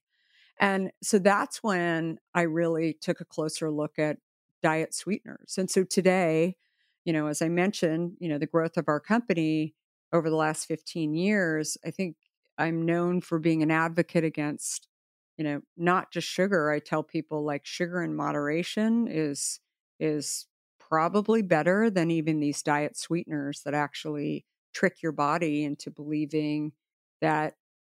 And 0.60 0.92
so 1.02 1.20
that's 1.20 1.64
when 1.64 2.18
I 2.34 2.42
really 2.42 2.94
took 2.94 3.22
a 3.22 3.26
closer 3.26 3.72
look 3.72 3.98
at 3.98 4.18
diet 4.62 4.94
sweeteners. 4.94 5.58
And 5.58 5.70
so 5.70 5.84
today, 5.84 6.58
you 7.06 7.14
know, 7.14 7.28
as 7.28 7.42
I 7.42 7.48
mentioned, 7.48 8.18
you 8.20 8.28
know, 8.28 8.38
the 8.38 8.46
growth 8.46 8.76
of 8.76 8.90
our 8.90 9.00
company 9.00 9.76
over 10.12 10.30
the 10.30 10.36
last 10.36 10.66
15 10.66 11.14
years, 11.14 11.78
I 11.86 11.92
think 11.92 12.18
I'm 12.58 12.86
known 12.86 13.22
for 13.22 13.40
being 13.40 13.64
an 13.64 13.72
advocate 13.72 14.26
against, 14.26 14.90
you 15.38 15.46
know, 15.46 15.62
not 15.78 16.12
just 16.12 16.28
sugar. 16.28 16.70
I 16.70 16.80
tell 16.80 17.04
people 17.04 17.46
like 17.46 17.66
sugar 17.66 18.04
in 18.04 18.16
moderation 18.16 19.08
is 19.10 19.62
is 19.98 20.46
probably 20.90 21.42
better 21.42 21.90
than 21.90 22.12
even 22.12 22.40
these 22.40 22.64
diet 22.64 22.98
sweeteners 22.98 23.62
that 23.64 23.74
actually 23.74 24.46
trick 24.74 25.02
your 25.02 25.12
body 25.12 25.64
into 25.64 25.92
believing 25.92 26.72
that 27.22 27.56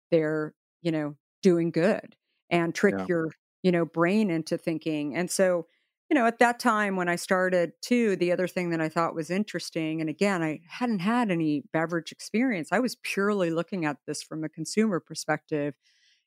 they're, 0.10 0.54
you 0.82 0.92
know, 0.92 1.16
doing 1.42 1.72
good 1.72 2.16
and 2.50 2.76
trick 2.76 2.96
yeah. 2.98 3.06
your, 3.08 3.32
you 3.64 3.72
know, 3.72 3.86
brain 3.86 4.30
into 4.30 4.58
thinking. 4.58 5.16
And 5.16 5.30
so, 5.32 5.68
you 6.10 6.16
know, 6.16 6.26
at 6.26 6.40
that 6.40 6.60
time 6.60 6.98
when 6.98 7.08
I 7.08 7.16
started 7.16 7.72
too, 7.82 8.18
the 8.18 8.34
other 8.34 8.48
thing 8.48 8.72
that 8.72 8.82
I 8.82 8.90
thought 8.90 9.16
was 9.16 9.30
interesting, 9.30 10.02
and 10.02 10.10
again, 10.10 10.44
I 10.44 10.60
hadn't 10.68 11.00
had 11.00 11.32
any 11.32 11.64
beverage 11.72 12.12
experience. 12.12 12.70
I 12.72 12.80
was 12.80 12.98
purely 13.02 13.50
looking 13.50 13.86
at 13.86 13.98
this 14.06 14.22
from 14.22 14.44
a 14.44 14.50
consumer 14.50 15.00
perspective, 15.00 15.74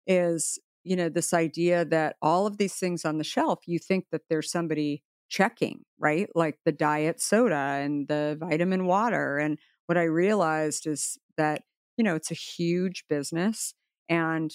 is, 0.07 0.59
you 0.85 0.97
know, 0.97 1.11
this 1.11 1.35
idea 1.35 1.85
that 1.85 2.17
all 2.23 2.47
of 2.47 2.57
these 2.57 2.75
things 2.75 3.05
on 3.05 3.19
the 3.19 3.25
shelf, 3.25 3.61
you 3.67 3.79
think 3.79 4.07
that 4.11 4.23
there's 4.31 4.51
somebody 4.51 5.03
checking, 5.35 5.85
right? 5.99 6.29
Like 6.35 6.59
the 6.65 6.73
diet 6.73 7.21
soda 7.21 7.55
and 7.83 8.09
the 8.09 8.37
vitamin 8.39 8.87
water. 8.87 9.39
And 9.39 9.59
what 9.87 9.99
I 9.99 10.05
realized 10.05 10.87
is 10.87 11.19
that, 11.37 11.63
you 11.97 12.05
know, 12.05 12.15
it's 12.15 12.31
a 12.31 12.35
huge 12.35 13.05
business 13.09 13.75
and 14.09 14.53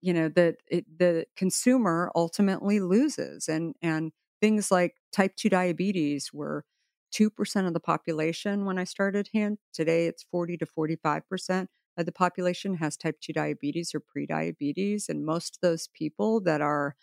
you 0.00 0.12
know 0.12 0.28
that 0.30 0.56
the 0.70 1.26
consumer 1.36 2.10
ultimately 2.14 2.80
loses 2.80 3.48
and 3.48 3.74
and 3.82 4.12
things 4.40 4.70
like 4.70 4.96
type 5.12 5.36
2 5.36 5.48
diabetes 5.48 6.30
were 6.32 6.64
2% 7.12 7.66
of 7.66 7.74
the 7.74 7.80
population 7.80 8.64
when 8.64 8.78
I 8.78 8.84
started 8.84 9.28
HINT. 9.32 9.60
Today 9.72 10.06
it's 10.06 10.24
40 10.30 10.56
to 10.58 10.66
45% 10.66 11.68
of 11.96 12.06
the 12.06 12.12
population 12.12 12.76
has 12.76 12.96
type 12.96 13.16
2 13.20 13.32
diabetes 13.32 13.94
or 13.94 14.00
prediabetes 14.00 15.08
and 15.08 15.24
most 15.24 15.56
of 15.56 15.60
those 15.68 15.88
people 15.94 16.40
that 16.42 16.60
are 16.60 16.96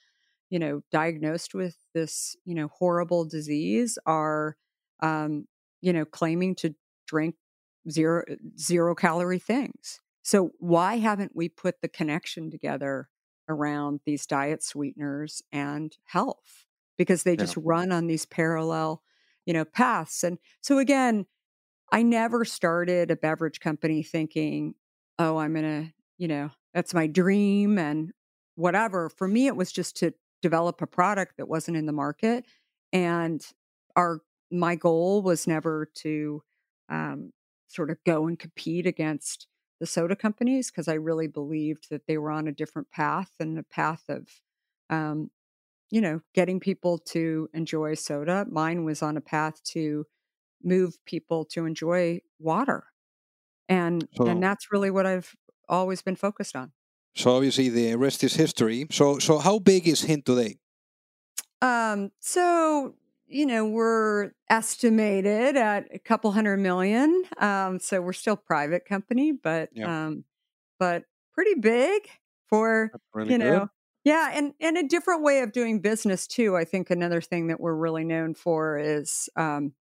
you 0.50 0.60
know 0.60 0.82
diagnosed 0.92 1.54
with 1.54 1.78
this 1.94 2.36
you 2.46 2.56
know 2.56 2.68
horrible 2.68 3.26
disease 3.26 3.98
are 4.06 4.58
um, 5.02 5.46
you 5.82 5.94
know 5.94 6.06
claiming 6.06 6.56
to 6.56 6.76
drink 7.08 7.36
zero 7.90 8.24
zero 8.60 8.96
calorie 8.96 9.40
things. 9.40 10.00
So 10.22 10.52
why 10.60 10.98
haven't 10.98 11.36
we 11.36 11.50
put 11.50 11.82
the 11.82 11.88
connection 11.88 12.52
together 12.52 13.10
around 13.48 14.02
these 14.06 14.28
diet 14.28 14.64
sweeteners 14.64 15.42
and 15.52 15.96
health? 16.06 16.66
Because 16.98 17.24
they 17.24 17.36
just 17.36 17.56
yeah. 17.56 17.64
run 17.66 17.92
on 17.92 18.08
these 18.08 18.26
parallel 18.26 19.02
you 19.46 19.54
know 19.54 19.66
paths. 19.66 20.24
And 20.24 20.38
so 20.62 20.78
again 20.78 21.26
i 21.92 22.04
never 22.04 22.46
started 22.46 23.10
a 23.10 23.16
beverage 23.16 23.60
company 23.60 24.04
thinking 24.04 24.76
oh 25.18 25.38
i'm 25.38 25.54
going 25.54 25.64
to 25.64 25.92
you 26.20 26.28
know 26.28 26.52
that's 26.74 26.94
my 26.94 27.08
dream 27.08 27.80
and 27.80 28.12
whatever. 28.56 29.10
For 29.10 29.28
me 29.28 29.48
it 29.48 29.56
was 29.56 29.72
just 29.72 29.98
to 29.98 30.14
develop 30.42 30.82
a 30.82 30.88
product 30.88 31.38
that 31.38 31.48
wasn't 31.48 31.78
in 31.78 31.86
the 31.86 31.94
market 31.94 32.46
and 32.94 33.46
our 33.96 34.22
my 34.52 34.76
goal 34.76 35.22
was 35.22 35.48
never 35.48 35.90
to 35.94 36.42
um, 36.90 37.32
sort 37.68 37.92
of 37.92 37.98
go 38.04 38.28
and 38.28 38.40
compete 38.40 38.88
against 38.88 39.48
the 39.80 39.86
soda 39.86 40.16
companies 40.16 40.72
because 40.72 40.88
I 40.88 40.94
really 40.96 41.28
believed 41.28 41.90
that 41.90 42.08
they 42.08 42.18
were 42.18 42.32
on 42.32 42.48
a 42.48 42.52
different 42.52 42.92
path 42.92 43.32
and 43.40 43.58
a 43.58 43.64
path 43.64 44.04
of, 44.10 44.28
um, 44.90 45.30
you 45.92 46.02
know, 46.02 46.22
getting 46.34 46.60
people 46.60 46.98
to 47.00 47.50
enjoy 47.54 47.96
soda. 47.96 48.46
Mine 48.50 48.86
was 48.86 49.02
on 49.02 49.18
a 49.18 49.22
path 49.22 49.64
to 49.66 50.06
move 50.64 50.98
people 51.06 51.46
to 51.46 51.66
enjoy 51.66 52.22
water, 52.40 52.86
and 53.70 54.08
so, 54.18 54.24
and 54.26 54.42
that's 54.44 54.72
really 54.72 54.92
what 54.92 55.06
I've 55.06 55.36
always 55.70 56.02
been 56.02 56.16
focused 56.16 56.56
on. 56.56 56.74
So 57.20 57.36
obviously 57.36 57.68
the 57.68 57.96
rest 57.96 58.24
is 58.24 58.34
history. 58.34 58.88
So 58.92 59.20
so 59.20 59.40
how 59.40 59.60
big 59.60 59.90
is 59.90 60.02
Hint 60.02 60.26
today? 60.26 60.58
Um, 61.62 62.12
so 62.22 62.96
you 63.28 63.46
know, 63.46 63.66
we're 63.66 64.32
estimated 64.50 65.58
at 65.58 65.88
a 65.94 66.00
couple 66.00 66.32
hundred 66.32 66.58
million. 66.58 67.24
Um, 67.38 67.80
so 67.80 68.02
we're 68.02 68.14
still 68.14 68.38
private 68.38 68.86
company, 68.86 69.34
but 69.34 69.70
um, 69.84 70.24
but 70.80 71.04
pretty 71.34 71.60
big 71.60 72.10
for 72.48 72.92
really 73.14 73.34
you 73.34 73.38
know. 73.38 73.60
Good. 73.60 73.70
Yeah, 74.06 74.32
and 74.34 74.54
and 74.62 74.78
a 74.78 74.88
different 74.88 75.22
way 75.22 75.42
of 75.42 75.52
doing 75.52 75.82
business 75.82 76.26
too. 76.26 76.56
I 76.56 76.64
think 76.64 76.90
another 76.90 77.20
thing 77.20 77.48
that 77.48 77.60
we're 77.60 77.76
really 77.76 78.06
known 78.06 78.34
for 78.34 78.80
is 78.80 79.28
um, 79.36 79.74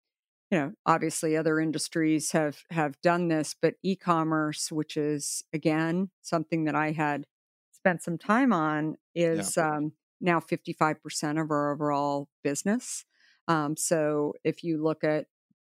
you 0.50 0.58
know, 0.58 0.72
obviously 0.84 1.36
other 1.36 1.58
industries 1.58 2.32
have 2.32 2.64
have 2.70 3.00
done 3.02 3.28
this, 3.28 3.54
but 3.60 3.74
e-commerce, 3.82 4.70
which 4.70 4.96
is 4.96 5.42
again 5.52 6.10
something 6.22 6.64
that 6.64 6.74
I 6.74 6.92
had 6.92 7.26
spent 7.72 8.02
some 8.02 8.18
time 8.18 8.52
on, 8.52 8.96
is 9.14 9.56
yeah. 9.56 9.76
um, 9.76 9.92
now 10.20 10.40
55% 10.40 11.40
of 11.40 11.50
our 11.50 11.72
overall 11.72 12.28
business. 12.42 13.04
Um, 13.48 13.76
so 13.76 14.34
if 14.44 14.64
you 14.64 14.82
look 14.82 15.04
at 15.04 15.26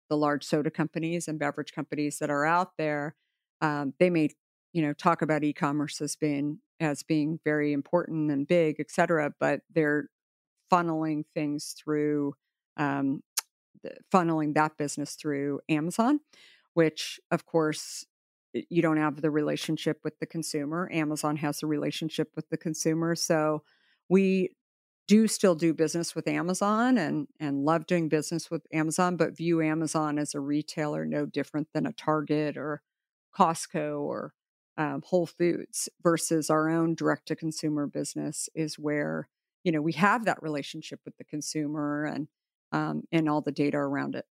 the 0.09 0.17
large 0.17 0.43
soda 0.43 0.69
companies 0.69 1.27
and 1.27 1.39
beverage 1.39 1.71
companies 1.73 2.19
that 2.19 2.29
are 2.29 2.45
out 2.45 2.71
there, 2.77 3.15
um, 3.61 3.93
they 3.99 4.09
may, 4.09 4.29
you 4.73 4.81
know, 4.81 4.93
talk 4.93 5.21
about 5.21 5.43
e-commerce 5.43 6.01
as 6.01 6.15
being 6.15 6.59
as 6.79 7.03
being 7.03 7.39
very 7.45 7.73
important 7.73 8.31
and 8.31 8.47
big, 8.47 8.77
et 8.79 8.89
cetera, 8.89 9.31
but 9.39 9.61
they're 9.73 10.09
funneling 10.71 11.23
things 11.35 11.75
through, 11.77 12.33
um, 12.77 13.21
funneling 14.13 14.53
that 14.55 14.77
business 14.77 15.15
through 15.15 15.59
Amazon, 15.69 16.19
which 16.73 17.19
of 17.31 17.45
course 17.45 18.05
you 18.53 18.81
don't 18.81 18.97
have 18.97 19.21
the 19.21 19.31
relationship 19.31 19.99
with 20.03 20.19
the 20.19 20.25
consumer. 20.25 20.89
Amazon 20.91 21.37
has 21.37 21.63
a 21.63 21.67
relationship 21.67 22.31
with 22.35 22.49
the 22.49 22.57
consumer, 22.57 23.15
so 23.15 23.63
we 24.09 24.49
do 25.07 25.27
still 25.27 25.55
do 25.55 25.73
business 25.73 26.15
with 26.15 26.27
Amazon 26.27 26.97
and 26.97 27.27
and 27.39 27.65
love 27.65 27.85
doing 27.85 28.09
business 28.09 28.49
with 28.51 28.65
Amazon, 28.73 29.17
but 29.17 29.35
view 29.35 29.61
Amazon 29.61 30.17
as 30.17 30.33
a 30.33 30.39
retailer 30.39 31.05
no 31.05 31.25
different 31.25 31.67
than 31.73 31.85
a 31.85 31.93
Target 31.93 32.57
or 32.57 32.81
Costco 33.37 34.01
or 34.01 34.33
um, 34.77 35.01
Whole 35.05 35.25
Foods 35.25 35.89
versus 36.01 36.49
our 36.49 36.69
own 36.69 36.95
direct 36.95 37.27
to 37.27 37.35
consumer 37.35 37.87
business 37.87 38.49
is 38.55 38.79
where 38.79 39.27
you 39.63 39.71
know 39.71 39.81
we 39.81 39.93
have 39.93 40.25
that 40.25 40.41
relationship 40.41 41.01
with 41.05 41.17
the 41.17 41.23
consumer 41.23 42.05
and 42.05 42.27
um, 42.71 43.03
and 43.11 43.29
all 43.29 43.41
the 43.41 43.51
data 43.51 43.77
around 43.77 44.15
it. 44.15 44.25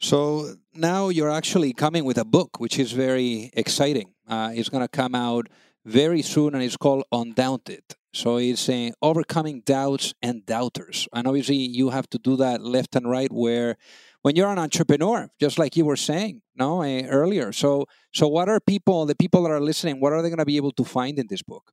So 0.00 0.54
now 0.74 1.08
you're 1.08 1.30
actually 1.30 1.72
coming 1.72 2.04
with 2.04 2.18
a 2.18 2.24
book, 2.24 2.60
which 2.60 2.78
is 2.78 2.92
very 2.92 3.50
exciting. 3.54 4.12
Uh, 4.28 4.52
it's 4.54 4.68
going 4.68 4.82
to 4.82 4.88
come 4.88 5.14
out 5.14 5.48
very 5.84 6.22
soon, 6.22 6.54
and 6.54 6.62
it's 6.62 6.76
called 6.76 7.04
Undaunted. 7.10 7.82
So 8.14 8.36
it's 8.36 8.68
uh, 8.68 8.90
overcoming 9.00 9.62
doubts 9.64 10.14
and 10.22 10.44
doubters. 10.44 11.08
And 11.12 11.26
obviously, 11.26 11.56
you 11.56 11.90
have 11.90 12.08
to 12.10 12.18
do 12.18 12.36
that 12.36 12.62
left 12.62 12.94
and 12.94 13.08
right. 13.08 13.32
Where 13.32 13.76
when 14.20 14.36
you're 14.36 14.50
an 14.50 14.58
entrepreneur, 14.58 15.30
just 15.40 15.58
like 15.58 15.76
you 15.76 15.84
were 15.84 15.96
saying, 15.96 16.42
no, 16.54 16.82
uh, 16.82 17.02
earlier. 17.04 17.52
So, 17.52 17.86
so 18.12 18.28
what 18.28 18.48
are 18.48 18.60
people, 18.60 19.06
the 19.06 19.16
people 19.16 19.42
that 19.42 19.50
are 19.50 19.60
listening, 19.60 20.00
what 20.00 20.12
are 20.12 20.22
they 20.22 20.28
going 20.28 20.38
to 20.38 20.44
be 20.44 20.56
able 20.56 20.72
to 20.72 20.84
find 20.84 21.18
in 21.18 21.26
this 21.28 21.42
book? 21.42 21.72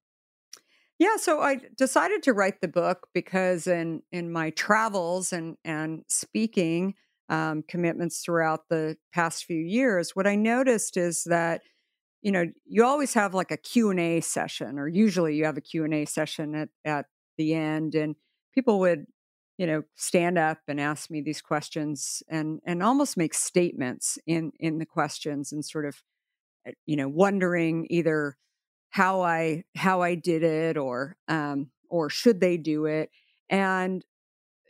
Yeah, 1.00 1.16
so 1.16 1.40
I 1.42 1.62
decided 1.78 2.24
to 2.24 2.34
write 2.34 2.60
the 2.62 2.68
book 2.68 3.08
because 3.14 3.68
in 3.68 4.02
in 4.12 4.32
my 4.32 4.50
travels 4.52 5.32
and 5.32 5.56
and 5.64 6.04
speaking 6.10 6.96
um, 7.30 7.64
commitments 7.68 8.22
throughout 8.22 8.68
the 8.70 8.98
past 9.14 9.46
few 9.46 9.60
years, 9.60 10.16
what 10.16 10.28
I 10.28 10.36
noticed 10.36 10.98
is 10.98 11.24
that 11.26 11.62
you 12.22 12.32
know 12.34 12.46
you 12.66 12.84
always 12.86 13.14
have 13.14 13.34
like 13.34 13.52
a 13.52 13.58
q&a 13.58 14.22
session 14.22 14.78
or 14.80 14.88
usually 14.90 15.36
you 15.36 15.46
have 15.46 15.58
a 15.58 15.62
q&a 15.62 16.06
session 16.06 16.56
at, 16.56 16.70
at 16.86 17.06
the 17.38 17.54
end 17.54 17.96
and 17.96 18.16
people 18.54 18.80
would 18.80 19.06
you 19.58 19.66
know 19.68 19.84
stand 19.96 20.38
up 20.38 20.60
and 20.68 20.82
ask 20.82 21.10
me 21.12 21.22
these 21.22 21.42
questions 21.42 22.22
and 22.30 22.60
and 22.66 22.84
almost 22.84 23.18
make 23.18 23.34
statements 23.34 24.18
in 24.28 24.52
in 24.60 24.80
the 24.80 24.86
questions 24.86 25.52
and 25.54 25.64
sort 25.66 25.86
of 25.86 25.98
eh, 26.68 26.72
you 26.86 26.96
know 26.98 27.08
wondering 27.10 27.88
either 27.90 28.36
how 28.89 29.21
i 29.21 29.63
how 29.75 30.02
i 30.02 30.15
did 30.15 30.43
it 30.43 30.78
or 30.78 31.15
um 31.28 31.69
or 31.89 32.10
should 32.10 32.39
they 32.39 32.58
do 32.58 32.86
it 32.86 33.10
and 33.49 34.06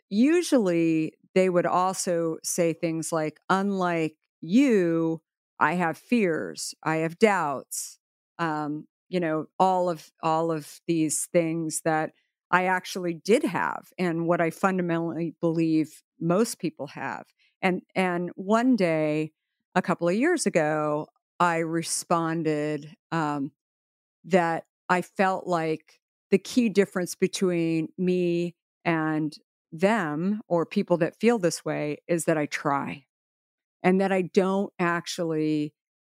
usually 0.09 1.13
they 1.35 1.49
would 1.49 1.65
also 1.65 2.37
say 2.43 2.73
things 2.73 3.11
like 3.11 3.39
unlike 3.49 4.15
you 4.41 5.21
I 5.59 5.73
have 5.73 5.97
fears, 5.97 6.73
I 6.83 6.97
have 6.97 7.19
doubts, 7.19 7.99
um, 8.39 8.87
you 9.09 9.19
know, 9.19 9.47
all 9.59 9.89
of 9.89 10.09
all 10.23 10.51
of 10.51 10.79
these 10.87 11.27
things 11.31 11.81
that 11.83 12.11
I 12.49 12.65
actually 12.65 13.13
did 13.13 13.43
have, 13.43 13.89
and 13.97 14.25
what 14.25 14.41
I 14.41 14.49
fundamentally 14.49 15.35
believe 15.41 16.01
most 16.19 16.59
people 16.59 16.87
have. 16.87 17.25
And 17.61 17.81
and 17.93 18.31
one 18.35 18.75
day, 18.75 19.33
a 19.75 19.81
couple 19.81 20.07
of 20.07 20.15
years 20.15 20.45
ago, 20.45 21.07
I 21.39 21.57
responded 21.57 22.95
um, 23.11 23.51
that 24.25 24.65
I 24.89 25.01
felt 25.01 25.47
like 25.47 25.99
the 26.31 26.37
key 26.37 26.69
difference 26.69 27.15
between 27.15 27.89
me 27.97 28.55
and 28.85 29.35
them 29.71 30.41
or 30.47 30.65
people 30.65 30.97
that 30.97 31.19
feel 31.19 31.37
this 31.37 31.63
way 31.63 31.97
is 32.07 32.25
that 32.25 32.37
I 32.37 32.45
try 32.45 33.05
and 33.83 34.01
that 34.01 34.11
I 34.11 34.23
don't 34.23 34.73
actually 34.79 35.73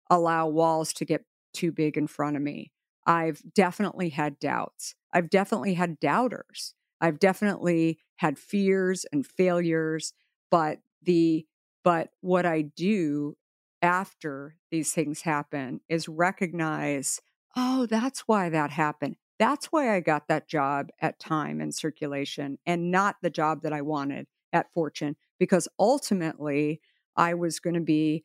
allow 0.09 0.47
walls 0.47 0.93
to 0.93 1.05
get 1.05 1.25
too 1.53 1.71
big 1.71 1.97
in 1.97 2.07
front 2.07 2.35
of 2.35 2.41
me. 2.41 2.71
I've 3.05 3.41
definitely 3.53 4.09
had 4.09 4.39
doubts. 4.39 4.95
I've 5.13 5.29
definitely 5.29 5.75
had 5.75 5.99
doubters. 5.99 6.73
I've 6.99 7.19
definitely 7.19 7.99
had 8.17 8.37
fears 8.37 9.05
and 9.11 9.25
failures, 9.25 10.13
but 10.51 10.79
the 11.01 11.45
but 11.83 12.09
what 12.21 12.45
I 12.45 12.63
do 12.63 13.37
after 13.81 14.55
these 14.71 14.91
things 14.91 15.21
happen 15.21 15.81
is 15.87 16.09
recognize, 16.09 17.21
oh, 17.55 17.85
that's 17.85 18.21
why 18.21 18.49
that 18.49 18.71
happened. 18.71 19.15
That's 19.39 19.67
why 19.67 19.95
I 19.95 19.99
got 19.99 20.27
that 20.27 20.47
job 20.47 20.89
at 21.01 21.19
Time 21.19 21.59
and 21.59 21.73
Circulation 21.73 22.57
and 22.65 22.91
not 22.91 23.17
the 23.21 23.29
job 23.29 23.63
that 23.63 23.73
I 23.73 23.81
wanted 23.81 24.27
at 24.53 24.71
Fortune 24.73 25.15
because 25.39 25.67
ultimately 25.77 26.79
I 27.17 27.33
was 27.33 27.59
going 27.59 27.73
to 27.73 27.81
be 27.81 28.23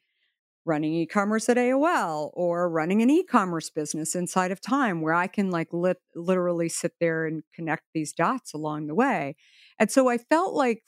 running 0.65 0.95
e-commerce 0.95 1.49
at 1.49 1.57
AOL 1.57 2.31
or 2.35 2.69
running 2.69 3.03
an 3.03 3.11
e-commerce 3.11 3.71
business 3.71 4.15
inside 4.15 4.53
of 4.53 4.61
Time 4.61 5.01
where 5.01 5.15
I 5.15 5.27
can 5.27 5.51
like 5.51 5.69
literally 6.15 6.69
sit 6.69 6.93
there 7.01 7.27
and 7.27 7.43
connect 7.55 7.85
these 7.95 8.13
dots 8.13 8.53
along 8.53 8.87
the 8.87 8.95
way. 8.95 9.37
And 9.79 9.91
so 9.91 10.09
I 10.09 10.19
felt 10.19 10.55
like 10.55 10.85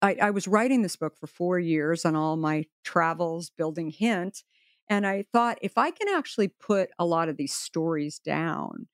I, 0.00 0.16
I 0.22 0.30
was 0.30 0.46
writing 0.46 0.82
this 0.82 0.96
book 0.96 1.16
for 1.18 1.26
four 1.26 1.58
years 1.58 2.04
on 2.04 2.14
all 2.14 2.36
my 2.36 2.64
travels, 2.84 3.50
building 3.50 3.90
Hint. 3.90 4.42
And 4.88 5.06
I 5.06 5.24
thought 5.32 5.58
if 5.62 5.76
I 5.76 5.90
can 5.90 6.08
actually 6.08 6.48
put 6.48 6.90
a 6.98 7.04
lot 7.04 7.28
of 7.28 7.36
these 7.36 7.54
stories 7.54 8.18
down, 8.18 8.86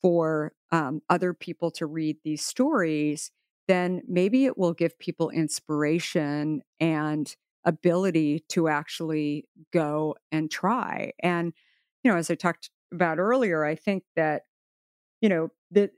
for 0.00 0.52
um, 0.72 1.02
other 1.08 1.34
people 1.34 1.70
to 1.72 1.86
read 1.86 2.16
these 2.24 2.44
stories, 2.44 3.30
then 3.66 4.02
maybe 4.08 4.44
it 4.46 4.56
will 4.56 4.72
give 4.72 4.98
people 4.98 5.30
inspiration 5.30 6.62
and 6.80 7.34
ability 7.64 8.44
to 8.48 8.68
actually 8.68 9.44
go 9.72 10.14
and 10.32 10.50
try. 10.50 11.12
And, 11.22 11.52
you 12.02 12.10
know, 12.10 12.16
as 12.16 12.30
I 12.30 12.34
talked 12.34 12.70
about 12.92 13.18
earlier, 13.18 13.64
I 13.64 13.74
think 13.74 14.04
that, 14.16 14.42
you 15.20 15.28
know, 15.28 15.48
the, 15.70 15.90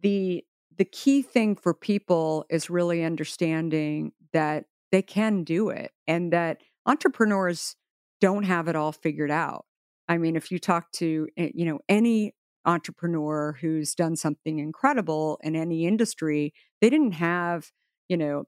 the, 0.00 0.44
the 0.76 0.84
key 0.84 1.22
thing 1.22 1.56
for 1.56 1.72
people 1.72 2.44
is 2.50 2.68
really 2.68 3.04
understanding 3.04 4.12
that 4.32 4.64
they 4.90 5.02
can 5.02 5.44
do 5.44 5.70
it 5.70 5.92
and 6.06 6.32
that 6.32 6.60
entrepreneurs 6.86 7.76
don't 8.20 8.44
have 8.44 8.68
it 8.68 8.76
all 8.76 8.92
figured 8.92 9.30
out. 9.30 9.64
I 10.08 10.18
mean, 10.18 10.36
if 10.36 10.50
you 10.50 10.58
talk 10.58 10.90
to, 10.92 11.28
eh, 11.36 11.50
you 11.54 11.64
know, 11.64 11.80
any 11.88 12.34
entrepreneur 12.66 13.56
who's 13.60 13.94
done 13.94 14.16
something 14.16 14.58
incredible 14.58 15.38
in 15.42 15.54
any 15.56 15.86
industry, 15.86 16.52
they 16.80 16.90
didn't 16.90 17.12
have, 17.12 17.70
you 18.08 18.16
know, 18.16 18.44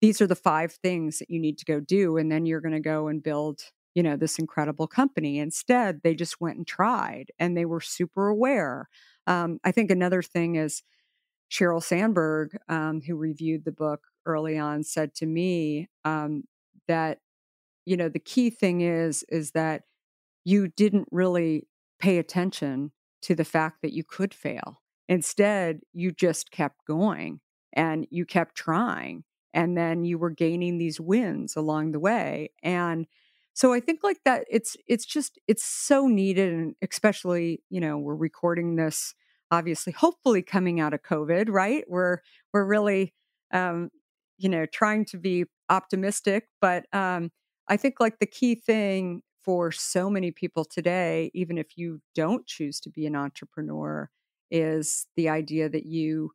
these 0.00 0.20
are 0.20 0.26
the 0.26 0.34
five 0.34 0.72
things 0.72 1.20
that 1.20 1.30
you 1.30 1.40
need 1.40 1.58
to 1.58 1.64
go 1.64 1.80
do 1.80 2.16
and 2.16 2.30
then 2.30 2.44
you're 2.44 2.60
going 2.60 2.74
to 2.74 2.80
go 2.80 3.08
and 3.08 3.22
build 3.22 3.62
you 3.94 4.02
know 4.02 4.16
this 4.16 4.38
incredible 4.38 4.86
company 4.86 5.38
instead 5.38 6.00
they 6.02 6.14
just 6.14 6.40
went 6.40 6.56
and 6.56 6.66
tried 6.66 7.26
and 7.38 7.56
they 7.56 7.64
were 7.64 7.80
super 7.80 8.28
aware 8.28 8.88
um, 9.26 9.58
i 9.64 9.70
think 9.70 9.90
another 9.90 10.22
thing 10.22 10.56
is 10.56 10.82
Sheryl 11.50 11.82
Sandberg 11.82 12.56
um, 12.70 13.02
who 13.02 13.14
reviewed 13.14 13.66
the 13.66 13.72
book 13.72 14.00
early 14.24 14.58
on 14.58 14.82
said 14.82 15.14
to 15.16 15.26
me 15.26 15.88
um, 16.04 16.44
that 16.88 17.18
you 17.84 17.96
know 17.96 18.08
the 18.08 18.18
key 18.18 18.50
thing 18.50 18.80
is 18.80 19.24
is 19.28 19.52
that 19.52 19.82
you 20.44 20.68
didn't 20.68 21.08
really 21.10 21.66
pay 21.98 22.18
attention 22.18 22.92
to 23.22 23.34
the 23.34 23.44
fact 23.44 23.82
that 23.82 23.92
you 23.92 24.02
could 24.04 24.34
fail. 24.34 24.80
Instead 25.08 25.80
you 25.92 26.10
just 26.10 26.50
kept 26.50 26.84
going 26.86 27.40
and 27.72 28.06
you 28.10 28.24
kept 28.24 28.54
trying 28.54 29.24
and 29.54 29.76
then 29.76 30.04
you 30.04 30.18
were 30.18 30.30
gaining 30.30 30.78
these 30.78 31.00
wins 31.00 31.56
along 31.56 31.92
the 31.92 32.00
way 32.00 32.50
and 32.62 33.06
so 33.54 33.72
i 33.72 33.80
think 33.80 34.00
like 34.02 34.18
that 34.24 34.44
it's 34.50 34.76
it's 34.86 35.04
just 35.04 35.38
it's 35.48 35.64
so 35.64 36.06
needed 36.06 36.52
and 36.52 36.74
especially 36.82 37.62
you 37.68 37.80
know 37.80 37.98
we're 37.98 38.14
recording 38.14 38.76
this 38.76 39.14
obviously 39.52 39.92
hopefully 39.92 40.42
coming 40.42 40.80
out 40.80 40.94
of 40.94 41.02
covid 41.02 41.48
right? 41.48 41.84
We're 41.88 42.18
we're 42.52 42.64
really 42.64 43.14
um 43.52 43.90
you 44.38 44.48
know 44.48 44.66
trying 44.66 45.04
to 45.06 45.18
be 45.18 45.44
optimistic 45.68 46.48
but 46.60 46.86
um 46.92 47.30
i 47.68 47.76
think 47.76 48.00
like 48.00 48.18
the 48.18 48.26
key 48.26 48.54
thing 48.54 49.22
for 49.42 49.72
so 49.72 50.08
many 50.08 50.30
people 50.30 50.64
today 50.64 51.30
even 51.34 51.58
if 51.58 51.76
you 51.76 52.00
don't 52.14 52.46
choose 52.46 52.80
to 52.80 52.90
be 52.90 53.06
an 53.06 53.16
entrepreneur 53.16 54.08
is 54.50 55.06
the 55.16 55.28
idea 55.28 55.68
that 55.68 55.86
you 55.86 56.30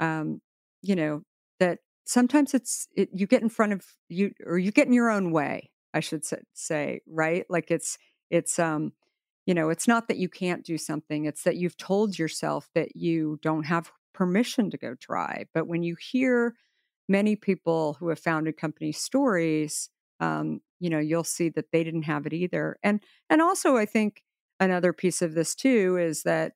um 0.00 0.40
you 0.82 0.94
know 0.94 1.22
that 1.58 1.78
sometimes 2.04 2.54
it's 2.54 2.86
it, 2.96 3.08
you 3.12 3.26
get 3.26 3.42
in 3.42 3.48
front 3.48 3.72
of 3.72 3.84
you 4.08 4.32
or 4.44 4.58
you 4.58 4.70
get 4.70 4.86
in 4.86 4.92
your 4.92 5.10
own 5.10 5.32
way 5.32 5.70
i 5.94 6.00
should 6.00 6.24
say 6.54 7.00
right? 7.06 7.44
Like 7.48 7.70
it's 7.70 7.98
it's 8.30 8.58
um 8.58 8.92
you 9.46 9.54
know 9.54 9.70
it's 9.70 9.88
not 9.88 10.08
that 10.08 10.18
you 10.18 10.28
can't 10.28 10.64
do 10.64 10.78
something 10.78 11.24
it's 11.24 11.42
that 11.44 11.56
you've 11.56 11.76
told 11.76 12.18
yourself 12.18 12.68
that 12.74 12.96
you 12.96 13.38
don't 13.42 13.64
have 13.64 13.90
permission 14.14 14.70
to 14.70 14.76
go 14.76 14.94
try. 14.94 15.46
But 15.54 15.66
when 15.66 15.82
you 15.82 15.96
hear 15.96 16.54
many 17.08 17.36
people 17.36 17.96
who 17.98 18.08
have 18.08 18.18
founded 18.18 18.56
company 18.56 18.92
stories 18.92 19.88
um, 20.22 20.60
you 20.80 20.88
know 20.88 21.00
you'll 21.00 21.24
see 21.24 21.48
that 21.50 21.72
they 21.72 21.84
didn't 21.84 22.04
have 22.04 22.26
it 22.26 22.32
either. 22.32 22.78
And 22.82 23.00
and 23.28 23.42
also 23.42 23.76
i 23.76 23.84
think 23.84 24.22
another 24.60 24.92
piece 24.92 25.20
of 25.22 25.34
this 25.34 25.54
too 25.54 25.98
is 26.00 26.22
that 26.22 26.52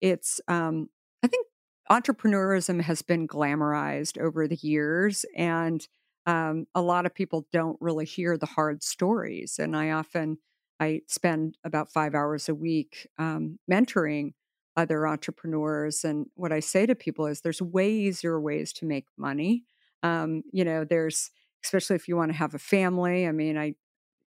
it's 0.00 0.40
um, 0.48 0.88
i 1.22 1.28
think 1.28 1.46
entrepreneurism 1.90 2.80
has 2.80 3.02
been 3.02 3.28
glamorized 3.28 4.18
over 4.18 4.48
the 4.48 4.58
years 4.62 5.24
and 5.36 5.86
um, 6.26 6.66
a 6.74 6.80
lot 6.80 7.04
of 7.04 7.14
people 7.14 7.48
don't 7.52 7.76
really 7.80 8.04
hear 8.06 8.38
the 8.38 8.46
hard 8.46 8.82
stories. 8.82 9.58
And 9.58 9.76
i 9.76 9.90
often 9.90 10.38
i 10.80 11.00
spend 11.08 11.58
about 11.64 11.92
five 11.92 12.14
hours 12.14 12.48
a 12.48 12.54
week 12.54 13.08
um, 13.18 13.58
mentoring 13.70 14.32
other 14.76 15.06
entrepreneurs 15.06 16.04
and 16.04 16.26
what 16.34 16.52
i 16.52 16.60
say 16.60 16.86
to 16.86 16.94
people 16.94 17.26
is 17.26 17.40
there's 17.42 17.60
way 17.60 17.90
easier 17.92 18.40
ways 18.40 18.72
to 18.74 18.86
make 18.86 19.06
money. 19.18 19.64
Um, 20.02 20.42
you 20.52 20.64
know 20.64 20.84
there's 20.84 21.30
especially 21.64 21.96
if 21.96 22.08
you 22.08 22.16
want 22.16 22.30
to 22.30 22.36
have 22.36 22.54
a 22.54 22.58
family 22.58 23.26
i 23.26 23.32
mean 23.32 23.56
i 23.56 23.74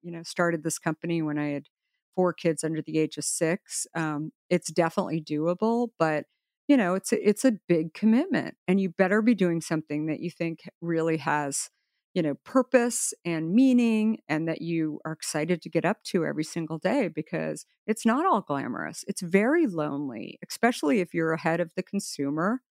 you 0.02 0.10
know 0.10 0.22
started 0.22 0.62
this 0.62 0.78
company 0.78 1.22
when 1.22 1.38
i 1.38 1.48
had 1.48 1.66
four 2.14 2.32
kids 2.32 2.62
under 2.62 2.80
the 2.82 2.98
age 2.98 3.16
of 3.16 3.24
six 3.24 3.86
um, 3.94 4.30
it's 4.50 4.70
definitely 4.70 5.20
doable 5.20 5.88
but 5.98 6.26
you 6.68 6.76
know 6.76 6.94
it's 6.94 7.12
a, 7.12 7.28
it's 7.28 7.44
a 7.44 7.58
big 7.68 7.92
commitment 7.92 8.54
and 8.68 8.80
you 8.80 8.88
better 8.88 9.20
be 9.20 9.34
doing 9.34 9.60
something 9.60 10.06
that 10.06 10.20
you 10.20 10.30
think 10.30 10.60
really 10.80 11.16
has 11.16 11.70
you 12.14 12.22
know 12.22 12.34
purpose 12.44 13.12
and 13.24 13.52
meaning 13.52 14.18
and 14.28 14.48
that 14.48 14.62
you 14.62 15.00
are 15.04 15.12
excited 15.12 15.60
to 15.62 15.68
get 15.68 15.84
up 15.84 16.02
to 16.04 16.24
every 16.24 16.44
single 16.44 16.78
day 16.78 17.08
because 17.08 17.66
it's 17.86 18.06
not 18.06 18.24
all 18.24 18.40
glamorous 18.40 19.04
it's 19.08 19.20
very 19.20 19.66
lonely 19.66 20.38
especially 20.48 21.00
if 21.00 21.12
you're 21.12 21.32
ahead 21.32 21.60
of 21.60 21.72
the 21.74 21.82
consumer 21.82 22.62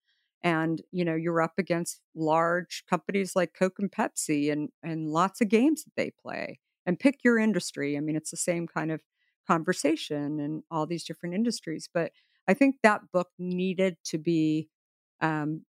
and 0.44 0.82
you 0.92 1.04
know 1.04 1.16
you're 1.16 1.42
up 1.42 1.54
against 1.58 2.00
large 2.14 2.84
companies 2.88 3.34
like 3.34 3.54
coke 3.58 3.78
and 3.80 3.90
pepsi 3.90 4.52
and 4.52 4.68
and 4.84 5.10
lots 5.10 5.40
of 5.40 5.48
games 5.48 5.82
that 5.82 5.92
they 5.96 6.12
play 6.22 6.60
and 6.86 7.00
pick 7.00 7.24
your 7.24 7.38
industry 7.38 7.96
i 7.96 8.00
mean 8.00 8.14
it's 8.14 8.30
the 8.30 8.36
same 8.36 8.68
kind 8.68 8.92
of 8.92 9.00
conversation 9.48 10.38
in 10.38 10.62
all 10.70 10.86
these 10.86 11.04
different 11.04 11.34
industries 11.34 11.88
but 11.92 12.12
I 12.46 12.54
think 12.54 12.76
that 12.82 13.12
book 13.12 13.28
needed 13.38 13.96
to 14.06 14.18
be 14.18 14.68
um, 15.20 15.62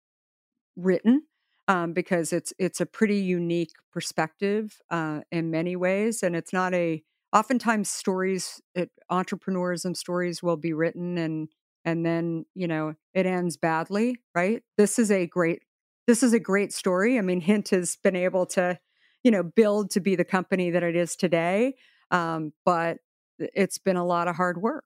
written 0.77 1.25
um, 1.69 1.93
because 1.93 2.33
it's 2.33 2.53
it's 2.59 2.81
a 2.81 2.87
pretty 2.87 3.19
unique 3.19 3.73
perspective 3.93 4.79
uh, 4.91 5.21
in 5.31 5.51
many 5.51 5.77
ways, 5.77 6.23
and 6.23 6.35
it's 6.37 6.53
not 6.53 6.75
a. 6.75 7.03
Oftentimes, 7.35 7.89
stories, 7.89 8.61
it, 8.75 8.91
entrepreneurism 9.11 9.97
stories, 9.97 10.43
will 10.43 10.59
be 10.59 10.75
written 10.75 11.17
and 11.17 11.49
and 11.85 12.05
then 12.05 12.47
you 12.55 12.69
know 12.69 12.95
it 13.15 13.27
ends 13.27 13.57
badly, 13.57 14.17
right? 14.35 14.63
This 14.77 14.99
is 14.99 15.11
a 15.11 15.27
great 15.27 15.63
this 16.07 16.23
is 16.23 16.33
a 16.33 16.41
great 16.41 16.73
story. 16.73 17.19
I 17.19 17.23
mean, 17.23 17.41
Hint 17.49 17.71
has 17.71 17.97
been 17.97 18.17
able 18.17 18.47
to 18.47 18.79
you 19.25 19.31
know 19.31 19.43
build 19.43 19.91
to 19.93 20.01
be 20.01 20.17
the 20.17 20.25
company 20.25 20.71
that 20.71 20.83
it 20.83 20.97
is 20.97 21.17
today, 21.17 21.75
um, 22.11 22.53
but 22.65 22.99
it's 23.39 23.79
been 23.79 23.97
a 23.97 24.07
lot 24.07 24.29
of 24.29 24.37
hard 24.37 24.61
work 24.61 24.85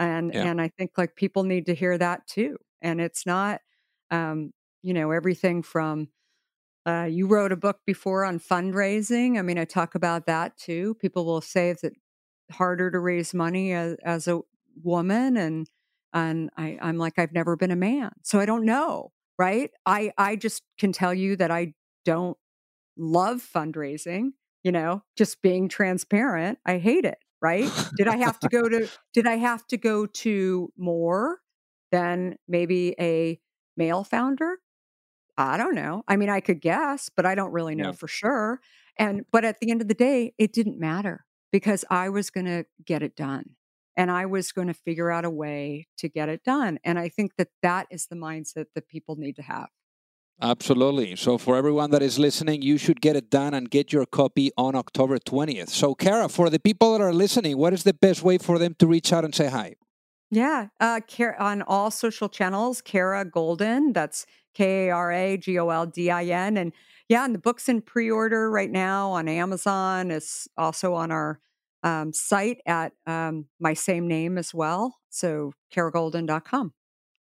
and 0.00 0.32
yeah. 0.34 0.44
and 0.44 0.60
i 0.60 0.68
think 0.68 0.92
like 0.96 1.14
people 1.14 1.44
need 1.44 1.66
to 1.66 1.74
hear 1.74 1.96
that 1.96 2.26
too 2.26 2.56
and 2.82 3.00
it's 3.00 3.26
not 3.26 3.60
um 4.10 4.52
you 4.82 4.92
know 4.94 5.12
everything 5.12 5.62
from 5.62 6.08
uh, 6.86 7.04
you 7.04 7.26
wrote 7.26 7.52
a 7.52 7.56
book 7.56 7.78
before 7.86 8.24
on 8.24 8.40
fundraising 8.40 9.38
i 9.38 9.42
mean 9.42 9.58
i 9.58 9.64
talk 9.64 9.94
about 9.94 10.26
that 10.26 10.56
too 10.56 10.94
people 10.94 11.24
will 11.24 11.42
say 11.42 11.74
that 11.82 11.92
harder 12.52 12.90
to 12.90 12.98
raise 12.98 13.34
money 13.34 13.72
as, 13.72 13.96
as 14.02 14.26
a 14.26 14.40
woman 14.82 15.36
and 15.36 15.68
and 16.12 16.50
I, 16.56 16.78
i'm 16.80 16.98
like 16.98 17.18
i've 17.18 17.32
never 17.32 17.56
been 17.56 17.70
a 17.70 17.76
man 17.76 18.10
so 18.22 18.38
i 18.38 18.46
don't 18.46 18.64
know 18.64 19.12
right 19.38 19.70
i 19.86 20.12
i 20.18 20.36
just 20.36 20.62
can 20.78 20.92
tell 20.92 21.14
you 21.14 21.36
that 21.36 21.50
i 21.50 21.74
don't 22.04 22.36
love 22.96 23.42
fundraising 23.42 24.30
you 24.64 24.72
know 24.72 25.02
just 25.16 25.42
being 25.42 25.68
transparent 25.68 26.58
i 26.66 26.78
hate 26.78 27.04
it 27.04 27.18
right? 27.42 27.70
did 27.96 28.08
I 28.08 28.16
have 28.16 28.38
to 28.40 28.48
go 28.48 28.68
to 28.68 28.88
did 29.12 29.26
I 29.26 29.36
have 29.36 29.66
to 29.68 29.76
go 29.76 30.06
to 30.06 30.72
more 30.76 31.38
than 31.90 32.36
maybe 32.46 32.94
a 33.00 33.40
male 33.76 34.04
founder? 34.04 34.58
I 35.36 35.56
don't 35.56 35.74
know. 35.74 36.02
I 36.06 36.16
mean, 36.16 36.28
I 36.28 36.40
could 36.40 36.60
guess, 36.60 37.10
but 37.14 37.24
I 37.24 37.34
don't 37.34 37.52
really 37.52 37.74
know 37.74 37.86
yeah. 37.86 37.92
for 37.92 38.08
sure. 38.08 38.60
And 38.98 39.24
but 39.32 39.44
at 39.44 39.60
the 39.60 39.70
end 39.70 39.80
of 39.80 39.88
the 39.88 39.94
day, 39.94 40.34
it 40.38 40.52
didn't 40.52 40.78
matter 40.78 41.24
because 41.50 41.84
I 41.90 42.10
was 42.10 42.30
going 42.30 42.46
to 42.46 42.66
get 42.84 43.02
it 43.02 43.16
done. 43.16 43.56
And 44.00 44.10
I 44.10 44.24
was 44.24 44.50
going 44.50 44.68
to 44.68 44.72
figure 44.72 45.10
out 45.10 45.26
a 45.26 45.30
way 45.44 45.86
to 45.98 46.08
get 46.08 46.30
it 46.30 46.42
done. 46.42 46.78
And 46.84 46.98
I 46.98 47.10
think 47.10 47.32
that 47.36 47.48
that 47.60 47.86
is 47.90 48.06
the 48.06 48.16
mindset 48.16 48.64
that 48.74 48.88
people 48.88 49.16
need 49.16 49.36
to 49.36 49.42
have. 49.42 49.68
Absolutely. 50.40 51.16
So, 51.16 51.36
for 51.36 51.54
everyone 51.54 51.90
that 51.90 52.00
is 52.00 52.18
listening, 52.18 52.62
you 52.62 52.78
should 52.78 53.02
get 53.02 53.14
it 53.14 53.28
done 53.28 53.52
and 53.52 53.70
get 53.70 53.92
your 53.92 54.06
copy 54.06 54.52
on 54.56 54.74
October 54.74 55.18
20th. 55.18 55.68
So, 55.68 55.94
Kara, 55.94 56.30
for 56.30 56.48
the 56.48 56.58
people 56.58 56.94
that 56.94 57.04
are 57.04 57.12
listening, 57.12 57.58
what 57.58 57.74
is 57.74 57.82
the 57.82 57.92
best 57.92 58.22
way 58.22 58.38
for 58.38 58.58
them 58.58 58.74
to 58.78 58.86
reach 58.86 59.12
out 59.12 59.22
and 59.22 59.34
say 59.34 59.48
hi? 59.50 59.74
Yeah, 60.30 60.68
uh, 60.80 61.00
on 61.38 61.60
all 61.60 61.90
social 61.90 62.30
channels, 62.30 62.80
Kara 62.80 63.26
Goldin. 63.26 63.92
That's 63.92 64.24
K 64.54 64.88
A 64.88 64.94
R 64.94 65.12
A 65.12 65.36
G 65.36 65.58
O 65.58 65.68
L 65.68 65.84
D 65.84 66.10
I 66.10 66.24
N. 66.24 66.56
And 66.56 66.72
yeah, 67.10 67.26
and 67.26 67.34
the 67.34 67.38
book's 67.38 67.68
in 67.68 67.82
pre 67.82 68.10
order 68.10 68.50
right 68.50 68.70
now 68.70 69.10
on 69.10 69.28
Amazon. 69.28 70.10
It's 70.10 70.48
also 70.56 70.94
on 70.94 71.10
our 71.10 71.38
um, 71.82 72.12
site 72.12 72.58
at 72.66 72.92
um, 73.06 73.46
my 73.58 73.74
same 73.74 74.06
name 74.06 74.38
as 74.38 74.52
well. 74.54 74.96
So, 75.08 75.52
karagoldin.com. 75.74 76.72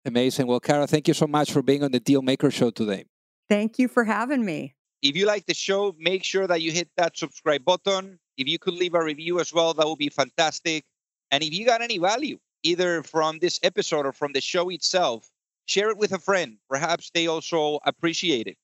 Amazing. 0.05 0.47
Well, 0.47 0.59
Kara, 0.59 0.87
thank 0.87 1.07
you 1.07 1.13
so 1.13 1.27
much 1.27 1.51
for 1.51 1.61
being 1.61 1.83
on 1.83 1.91
the 1.91 1.99
Deal 1.99 2.21
Maker 2.21 2.49
Show 2.49 2.69
today. 2.69 3.05
Thank 3.49 3.77
you 3.77 3.87
for 3.87 4.03
having 4.03 4.45
me. 4.45 4.75
If 5.01 5.15
you 5.15 5.25
like 5.25 5.45
the 5.45 5.53
show, 5.53 5.95
make 5.99 6.23
sure 6.23 6.47
that 6.47 6.61
you 6.61 6.71
hit 6.71 6.89
that 6.97 7.17
subscribe 7.17 7.63
button. 7.63 8.19
If 8.37 8.47
you 8.47 8.57
could 8.57 8.73
leave 8.73 8.93
a 8.93 9.03
review 9.03 9.39
as 9.39 9.53
well, 9.53 9.73
that 9.73 9.87
would 9.87 9.97
be 9.97 10.09
fantastic. 10.09 10.85
And 11.31 11.43
if 11.43 11.53
you 11.53 11.65
got 11.65 11.81
any 11.81 11.97
value 11.97 12.39
either 12.63 13.03
from 13.03 13.39
this 13.39 13.59
episode 13.63 14.05
or 14.05 14.11
from 14.11 14.33
the 14.33 14.41
show 14.41 14.69
itself, 14.69 15.29
share 15.65 15.89
it 15.89 15.97
with 15.97 16.11
a 16.13 16.19
friend. 16.19 16.57
Perhaps 16.69 17.11
they 17.13 17.27
also 17.27 17.79
appreciate 17.85 18.47
it. 18.47 18.57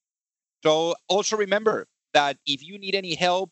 So 0.63 0.95
also 1.07 1.37
remember 1.37 1.87
that 2.13 2.37
if 2.45 2.63
you 2.63 2.79
need 2.79 2.95
any 2.95 3.15
help, 3.15 3.51